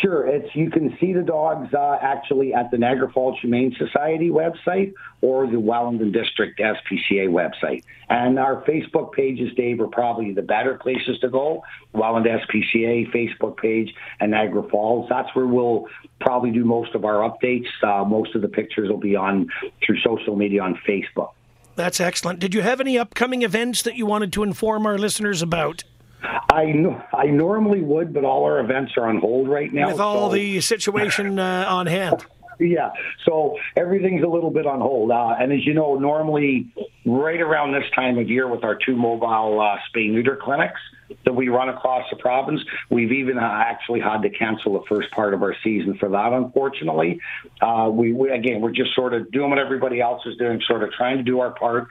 [0.00, 0.26] Sure.
[0.26, 4.92] It's you can see the dogs uh, actually at the Niagara Falls Humane Society website
[5.20, 7.82] or the Welland and District SPCA website.
[8.08, 11.64] And our Facebook pages, Dave, are probably the better places to go.
[11.92, 15.08] Welland SPCA Facebook page and Niagara Falls.
[15.08, 15.86] That's where we'll
[16.20, 17.66] probably do most of our updates.
[17.82, 19.48] Uh, most of the pictures will be on
[19.84, 21.30] through social media on Facebook.
[21.76, 22.38] That's excellent.
[22.38, 25.82] Did you have any upcoming events that you wanted to inform our listeners about?
[26.24, 26.74] I
[27.12, 29.88] I normally would, but all our events are on hold right now.
[29.88, 32.24] With all so- the situation uh, on hand.
[32.60, 32.92] Yeah,
[33.24, 35.10] so everything's a little bit on hold.
[35.10, 36.72] Uh, and as you know, normally
[37.04, 40.80] right around this time of year with our two mobile uh, spay neuter clinics
[41.24, 42.60] that we run across the province,
[42.90, 46.32] we've even uh, actually had to cancel the first part of our season for that,
[46.32, 47.20] unfortunately.
[47.60, 50.82] Uh, we, we, again, we're just sort of doing what everybody else is doing, sort
[50.82, 51.88] of trying to do our part,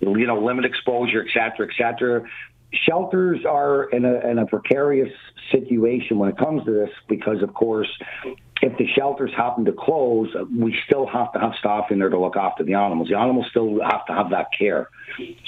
[0.00, 2.28] you know, limit exposure, et cetera, et cetera
[2.72, 5.12] shelters are in a, in a precarious
[5.50, 7.88] situation when it comes to this because, of course,
[8.62, 12.18] if the shelters happen to close, we still have to have staff in there to
[12.18, 13.08] look after the animals.
[13.08, 14.88] The animals still have to have that care.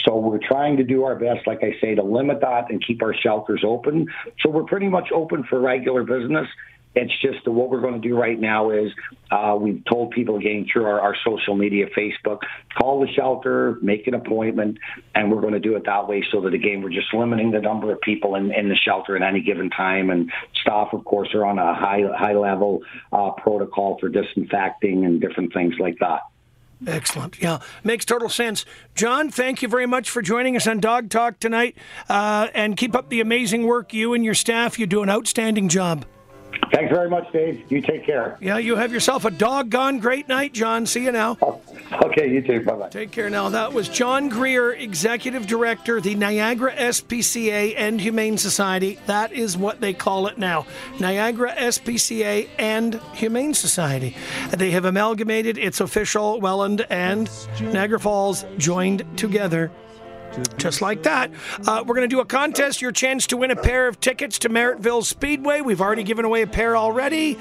[0.04, 3.02] So we're trying to do our best, like I say, to limit that and keep
[3.02, 4.06] our shelters open.
[4.40, 6.48] So we're pretty much open for regular business.
[6.94, 8.92] It's just what we're going to do right now is
[9.30, 12.40] uh, we've told people again through our, our social media, Facebook,
[12.78, 14.78] call the shelter, make an appointment,
[15.14, 17.60] and we're going to do it that way so that again we're just limiting the
[17.60, 20.10] number of people in, in the shelter at any given time.
[20.10, 20.30] And
[20.60, 25.54] staff, of course, are on a high high level uh, protocol for disinfecting and different
[25.54, 26.20] things like that.
[26.86, 27.40] Excellent.
[27.40, 28.64] Yeah, makes total sense.
[28.94, 31.76] John, thank you very much for joining us on Dog Talk tonight.
[32.08, 33.94] Uh, and keep up the amazing work.
[33.94, 36.04] You and your staff, you do an outstanding job.
[36.72, 37.70] Thanks very much, Dave.
[37.70, 38.38] You take care.
[38.40, 40.86] Yeah, you have yourself a doggone great night, John.
[40.86, 41.38] See you now.
[42.04, 42.64] Okay, you too.
[42.64, 42.88] Bye bye.
[42.88, 43.50] Take care now.
[43.50, 48.98] That was John Greer, Executive Director, the Niagara SPCA and Humane Society.
[49.06, 50.66] That is what they call it now
[50.98, 54.16] Niagara SPCA and Humane Society.
[54.52, 55.58] They have amalgamated.
[55.58, 56.40] It's official.
[56.40, 59.70] Welland and Niagara Falls joined together
[60.56, 61.30] just like that.
[61.66, 62.80] Uh, we're going to do a contest.
[62.80, 65.60] Your chance to win a pair of tickets to Merrittville Speedway.
[65.60, 67.38] We've already given away a pair already.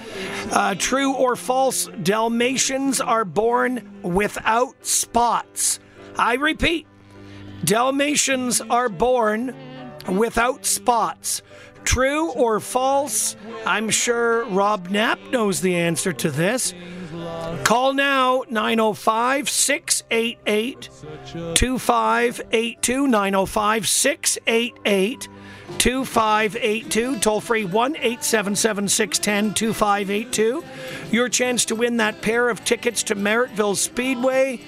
[0.52, 5.80] Uh, true or false, Dalmatians are born without spots.
[6.18, 6.88] I repeat,
[7.64, 9.56] Dalmatians are born
[10.08, 11.42] without spots.
[11.84, 13.36] True or false?
[13.66, 16.74] I'm sure Rob Knapp knows the answer to this.
[17.72, 20.90] Call now 905 688
[21.56, 23.08] 2582.
[23.08, 25.30] 905 688
[25.78, 27.20] 2582.
[27.20, 30.64] Toll free 1 877 610 2582.
[31.12, 34.60] Your chance to win that pair of tickets to Merrittville Speedway.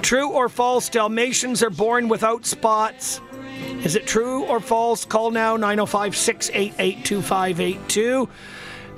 [0.00, 3.20] True or false, Dalmatians are born without spots.
[3.84, 5.04] Is it true or false?
[5.04, 8.28] Call now 905 688 2582.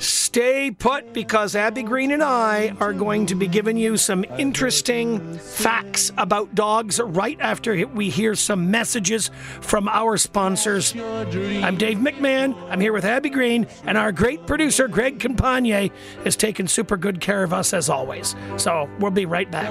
[0.05, 5.39] Stay put because Abby Green and I are going to be giving you some interesting
[5.39, 9.31] facts about dogs right after we hear some messages
[9.63, 10.95] from our sponsors.
[10.95, 12.55] I'm Dave McMahon.
[12.69, 15.91] I'm here with Abby Green, and our great producer, Greg Campagne,
[16.25, 18.37] has taken super good care of us as always.
[18.59, 19.71] So we'll be right back.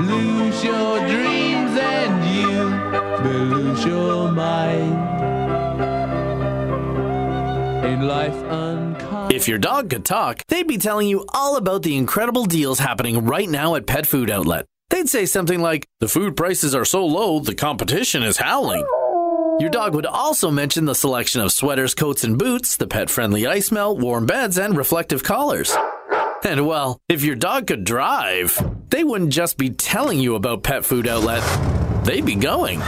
[0.00, 5.21] Lose your dreams and you lose your mind.
[9.30, 13.24] If your dog could talk, they'd be telling you all about the incredible deals happening
[13.24, 14.66] right now at Pet Food Outlet.
[14.90, 18.86] They'd say something like, The food prices are so low, the competition is howling.
[19.58, 23.46] Your dog would also mention the selection of sweaters, coats, and boots, the pet friendly
[23.46, 25.74] ice melt, warm beds, and reflective collars.
[26.44, 28.58] And well, if your dog could drive,
[28.90, 31.42] they wouldn't just be telling you about Pet Food Outlet,
[32.04, 32.80] they'd be going.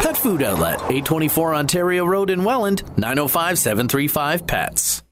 [0.00, 5.02] Pet Food Outlet, 824 Ontario Road in Welland, 905 735 PETS.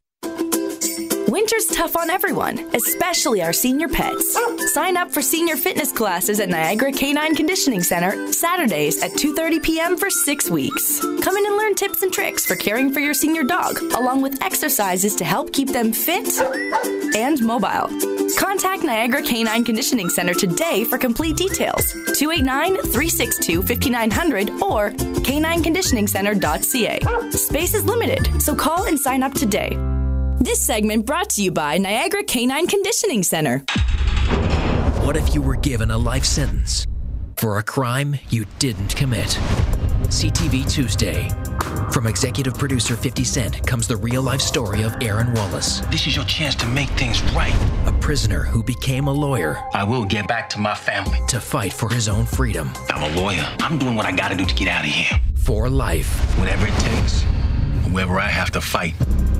[1.28, 4.34] Winter's tough on everyone, especially our senior pets.
[4.72, 9.98] Sign up for senior fitness classes at Niagara Canine Conditioning Center Saturdays at 2:30 p.m.
[9.98, 11.00] for 6 weeks.
[11.00, 14.42] Come in and learn tips and tricks for caring for your senior dog, along with
[14.42, 16.40] exercises to help keep them fit
[17.14, 17.90] and mobile.
[18.38, 21.92] Contact Niagara Canine Conditioning Center today for complete details.
[22.22, 24.92] 289-362-5900 or
[25.28, 27.30] canineconditioningcenter.ca.
[27.32, 29.76] Space is limited, so call and sign up today.
[30.40, 33.58] This segment brought to you by Niagara Canine Conditioning Center.
[35.04, 36.86] What if you were given a life sentence
[37.36, 39.26] for a crime you didn't commit?
[40.08, 41.28] CTV Tuesday.
[41.92, 45.80] From executive producer 50 Cent comes the real life story of Aaron Wallace.
[45.90, 47.54] This is your chance to make things right.
[47.86, 51.18] A prisoner who became a lawyer I will get back to my family.
[51.28, 52.70] to fight for his own freedom.
[52.90, 53.44] I'm a lawyer.
[53.58, 55.20] I'm doing what I gotta do to get out of here.
[55.36, 56.08] For life.
[56.38, 57.24] Whatever it takes.
[57.88, 58.94] Whoever I have to fight.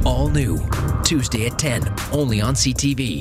[0.08, 0.58] All new.
[1.04, 1.82] Tuesday at 10,
[2.12, 3.20] only on CTV.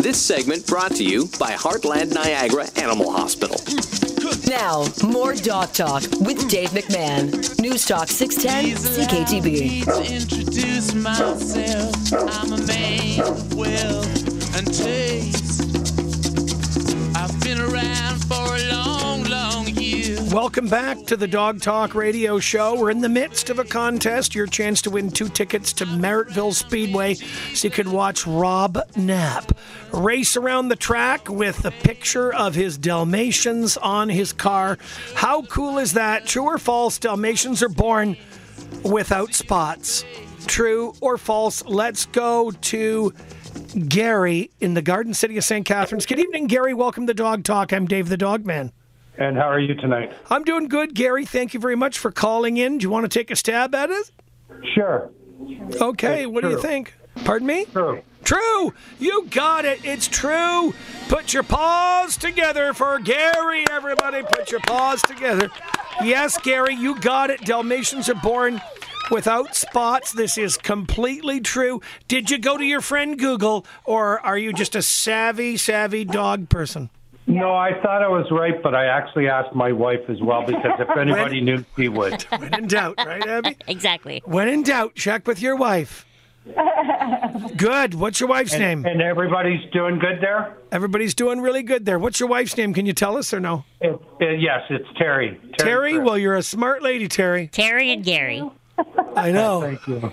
[0.00, 3.56] This segment brought to you by Heartland Niagara Animal Hospital.
[4.48, 7.60] Now, more Dog Talk with Dave McMahon.
[7.60, 9.80] News Talk 610 CKTB.
[10.08, 11.92] introduce myself.
[12.12, 15.62] I'm a man of wealth and taste.
[17.16, 19.61] I've been around for a long, long year.
[20.32, 22.80] Welcome back to the Dog Talk Radio Show.
[22.80, 24.34] We're in the midst of a contest.
[24.34, 27.14] Your chance to win two tickets to Merrittville Speedway
[27.52, 29.52] so you can watch Rob Knapp
[29.92, 34.78] race around the track with a picture of his Dalmatians on his car.
[35.14, 36.24] How cool is that?
[36.24, 36.98] True or false?
[36.98, 38.16] Dalmatians are born
[38.84, 40.02] without spots.
[40.46, 41.62] True or false?
[41.66, 43.12] Let's go to
[43.86, 45.66] Gary in the Garden City of St.
[45.66, 46.06] Catharines.
[46.06, 46.72] Good evening, Gary.
[46.72, 47.70] Welcome to Dog Talk.
[47.70, 48.72] I'm Dave the Dog Man.
[49.18, 50.12] And how are you tonight?
[50.30, 51.24] I'm doing good, Gary.
[51.26, 52.78] Thank you very much for calling in.
[52.78, 54.10] Do you want to take a stab at it?
[54.74, 55.10] Sure.
[55.80, 56.94] Okay, It's what do you think?
[57.24, 57.66] Pardon me?
[57.66, 58.02] True.
[58.24, 58.72] True.
[58.98, 59.84] You got it.
[59.84, 60.72] It's true.
[61.08, 64.22] Put your paws together for Gary, everybody.
[64.22, 65.50] Put your paws together.
[66.02, 67.40] Yes, Gary, you got it.
[67.42, 68.60] Dalmatians are born
[69.10, 70.12] without spots.
[70.12, 71.80] This is completely true.
[72.08, 76.48] Did you go to your friend Google, or are you just a savvy, savvy dog
[76.48, 76.88] person?
[77.26, 80.72] No, I thought I was right, but I actually asked my wife as well because
[80.78, 82.22] if anybody knew, she would.
[82.38, 83.56] When in doubt, right, Abby?
[83.68, 84.22] exactly.
[84.24, 86.04] When in doubt, check with your wife.
[87.56, 87.94] Good.
[87.94, 88.84] What's your wife's And- name?
[88.86, 90.56] And everybody's doing good there?
[90.72, 91.98] Everybody's doing really good there.
[91.98, 92.74] What's your wife's name?
[92.74, 93.64] Can you tell us or no?
[93.80, 95.40] It, uh, yes, it's Terry.
[95.58, 95.98] Terry?
[95.98, 97.46] Well, you're a smart lady, Terry.
[97.48, 98.42] Terry and Gary.
[99.16, 99.60] I know.
[99.60, 100.12] Thank you.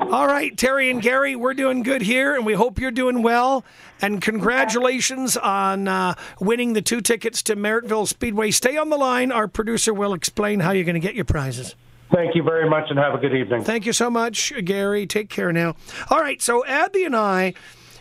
[0.10, 3.64] All right, Terry and Gary, we're doing good here, and we hope you're doing well.
[4.00, 8.50] And congratulations on uh, winning the two tickets to Merrittville Speedway.
[8.50, 9.30] Stay on the line.
[9.30, 11.74] Our producer will explain how you're going to get your prizes.
[12.12, 13.62] Thank you very much and have a good evening.
[13.62, 15.06] Thank you so much, Gary.
[15.06, 15.76] Take care now.
[16.10, 17.54] All right, so Abby and I,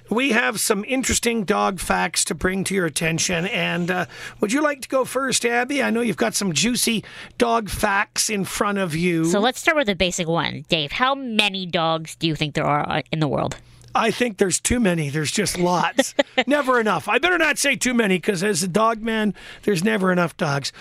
[0.09, 3.45] we have some interesting dog facts to bring to your attention.
[3.47, 4.05] And uh,
[4.39, 5.83] would you like to go first, Abby?
[5.83, 7.03] I know you've got some juicy
[7.37, 9.25] dog facts in front of you.
[9.25, 10.65] So let's start with the basic one.
[10.69, 13.57] Dave, how many dogs do you think there are uh, in the world?
[13.95, 15.09] I think there's too many.
[15.09, 16.13] There's just lots.
[16.47, 17.07] never enough.
[17.07, 19.33] I better not say too many because as a dog man,
[19.63, 20.71] there's never enough dogs.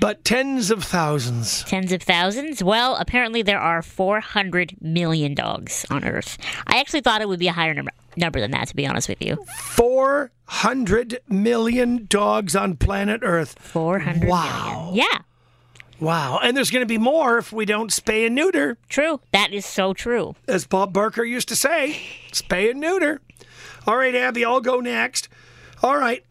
[0.00, 1.64] But tens of thousands.
[1.64, 2.62] Tens of thousands?
[2.62, 6.38] Well, apparently there are 400 million dogs on Earth.
[6.66, 9.08] I actually thought it would be a higher number, number than that, to be honest
[9.08, 9.36] with you.
[9.58, 13.56] 400 million dogs on planet Earth.
[13.58, 14.90] 400 wow.
[14.90, 14.94] million.
[14.96, 15.18] Yeah.
[16.00, 16.40] Wow.
[16.42, 18.76] And there's going to be more if we don't spay and neuter.
[18.88, 19.20] True.
[19.32, 20.34] That is so true.
[20.48, 22.00] As Bob Barker used to say,
[22.32, 23.20] spay and neuter.
[23.86, 25.28] All right, Abby, I'll go next.
[25.82, 26.24] All right.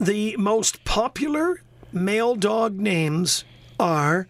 [0.00, 3.44] The most popular male dog names
[3.80, 4.28] are.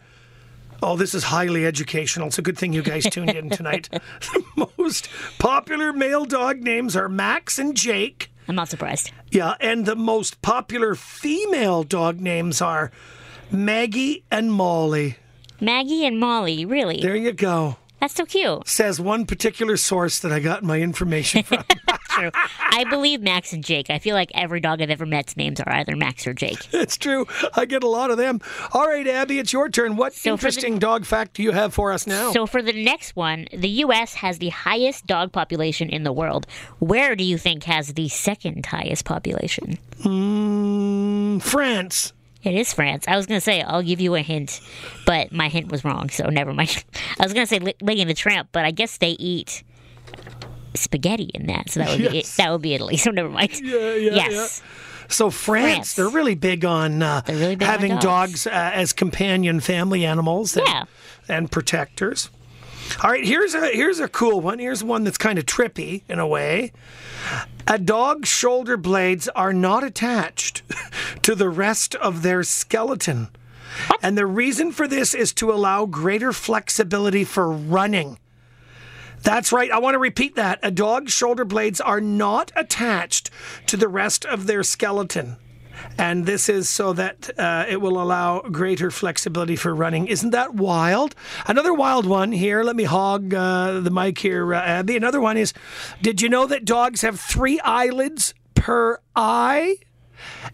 [0.83, 2.29] Oh, this is highly educational.
[2.29, 3.89] It's a good thing you guys tuned in tonight.
[4.21, 5.09] the most
[5.39, 8.31] popular male dog names are Max and Jake.
[8.47, 9.13] I'm not surprised.
[9.31, 12.91] Yeah, and the most popular female dog names are
[13.51, 15.17] Maggie and Molly.
[15.61, 17.01] Maggie and Molly, really?
[17.01, 17.77] There you go.
[18.01, 18.69] That's so cute.
[18.69, 21.65] Says one particular source that I got my information from.
[22.11, 22.31] true.
[22.35, 23.91] I believe Max and Jake.
[23.91, 26.59] I feel like every dog I've ever met's names are either Max or Jake.
[26.73, 27.27] It's true.
[27.55, 28.41] I get a lot of them.
[28.73, 29.97] All right, Abby, it's your turn.
[29.97, 32.31] What So for the- interesting dog fact do you have for us now?
[32.31, 34.15] So for the next one, the U.S.
[34.15, 36.47] has the highest dog population in the world.
[36.79, 39.77] Where do you think has the second highest population?
[40.05, 42.13] Mm, France.
[42.43, 43.05] It is France.
[43.09, 44.61] I was gonna say I'll give you a hint,
[45.07, 46.85] but my hint was wrong, so never mind.
[47.21, 49.63] I was gonna say Lady and the Tramp, but I guess they eat
[50.75, 52.37] spaghetti in that, so that would be Yes.
[52.37, 52.97] that would be Italy.
[52.99, 53.59] So never mind.
[53.61, 54.63] Yeah, yeah, yes.
[55.09, 55.95] So France, France.
[55.95, 58.45] they're really big on uh, really big on having dogs.
[58.45, 60.85] dogs, uh, as companion family animals and, Yeah.
[61.29, 62.31] and protectors.
[63.03, 64.59] All right, here's a here's a cool one.
[64.59, 66.73] Here's one that's kind of trippy in a way.
[67.67, 70.63] A dog's shoulder blades are not attached
[71.23, 73.29] to the rest of their skeleton.
[74.03, 78.19] And the reason for this is to allow greater flexibility for running.
[79.23, 79.71] That's right.
[79.71, 80.59] I want to repeat that.
[80.63, 83.31] A dog's shoulder blades are not attached
[83.67, 85.37] to the rest of their skeleton.
[85.99, 90.07] And this is so that uh, it will allow greater flexibility for running.
[90.07, 91.15] Isn't that wild?
[91.47, 92.63] Another wild one here.
[92.63, 94.97] Let me hog uh, the mic here, uh, Abby.
[94.97, 95.53] Another one is
[96.01, 99.77] Did you know that dogs have three eyelids per eye?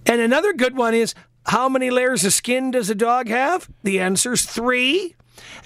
[0.06, 1.14] And another good one is
[1.46, 3.68] How many layers of skin does a dog have?
[3.82, 5.14] The answer's three.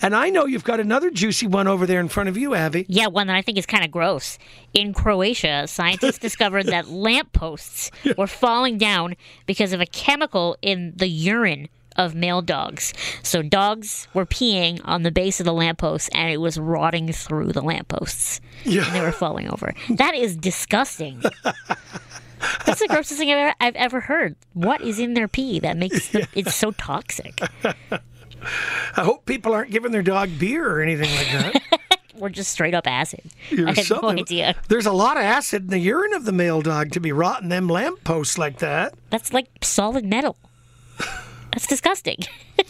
[0.00, 2.86] And I know you've got another juicy one over there in front of you, Abby.
[2.88, 4.38] Yeah, one that I think is kind of gross.
[4.72, 11.08] In Croatia, scientists discovered that lampposts were falling down because of a chemical in the
[11.08, 12.94] urine of male dogs.
[13.22, 17.52] So dogs were peeing on the base of the lampposts and it was rotting through
[17.52, 18.40] the lampposts.
[18.64, 18.86] Yeah.
[18.86, 19.74] And they were falling over.
[19.90, 21.22] That is disgusting.
[22.64, 24.36] That's the grossest thing I've ever, I've ever heard.
[24.52, 27.40] What is in their pee that makes the, it so toxic?
[28.96, 31.98] I hope people aren't giving their dog beer or anything like that.
[32.14, 33.22] We're just straight up acid.
[33.56, 34.56] Or I have no idea.
[34.68, 37.48] There's a lot of acid in the urine of the male dog to be rotting
[37.48, 38.94] them lampposts like that.
[39.10, 40.36] That's like solid metal.
[41.52, 42.18] That's disgusting.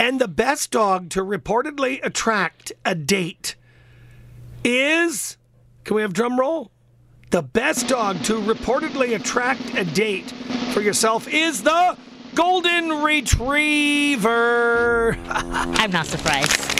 [0.00, 3.54] And the best dog to reportedly attract a date
[4.64, 5.36] is.
[5.84, 6.70] Can we have drum roll?
[7.30, 10.30] The best dog to reportedly attract a date
[10.72, 11.98] for yourself is the
[12.34, 14.28] Golden Retriever.
[15.28, 16.70] I'm not surprised.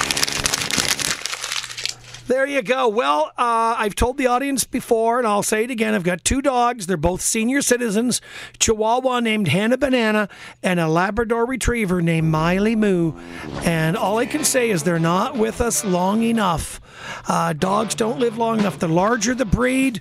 [2.31, 2.87] There you go.
[2.87, 5.95] Well, uh, I've told the audience before, and I'll say it again.
[5.95, 6.87] I've got two dogs.
[6.87, 8.21] They're both senior citizens
[8.61, 10.29] Chihuahua named Hannah Banana
[10.63, 13.15] and a Labrador Retriever named Miley Moo.
[13.65, 16.81] And all I can say is they're not with us long enough.
[17.27, 18.79] Uh, dogs don't live long enough.
[18.79, 20.01] The larger the breed,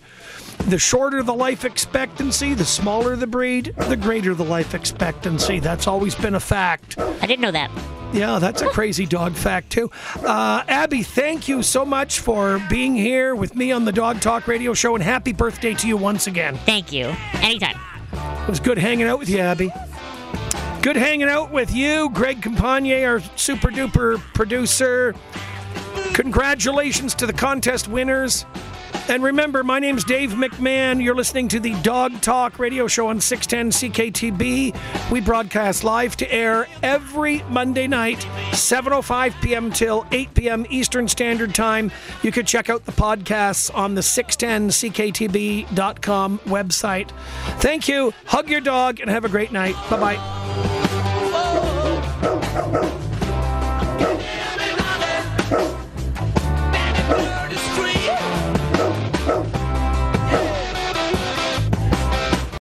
[0.68, 5.60] the shorter the life expectancy, the smaller the breed, the greater the life expectancy.
[5.60, 7.00] That's always been a fact.
[7.00, 7.72] I didn't know that.
[8.14, 9.92] Yeah, that's a crazy dog fact, too.
[10.16, 14.48] Uh, Abby, thank you so much for being here with me on the Dog Talk
[14.48, 16.58] Radio Show, and happy birthday to you once again.
[16.66, 17.14] Thank you.
[17.34, 17.80] Anytime.
[18.12, 19.72] It was good hanging out with you, Abby.
[20.82, 25.14] Good hanging out with you, Greg Campagne, our super duper producer.
[26.14, 28.46] Congratulations to the contest winners.
[29.10, 31.04] And remember, my name's Dave McMahon.
[31.04, 35.10] You're listening to the Dog Talk radio show on 610 CKTB.
[35.10, 38.20] We broadcast live to air every Monday night,
[38.52, 39.72] 7.05 p.m.
[39.72, 40.64] till 8 p.m.
[40.70, 41.92] Eastern Standard Time.
[42.22, 47.10] You can check out the podcasts on the 610CKTB.com website.
[47.60, 48.14] Thank you.
[48.26, 49.74] Hug your dog and have a great night.
[49.90, 50.18] Bye
[52.62, 52.96] bye.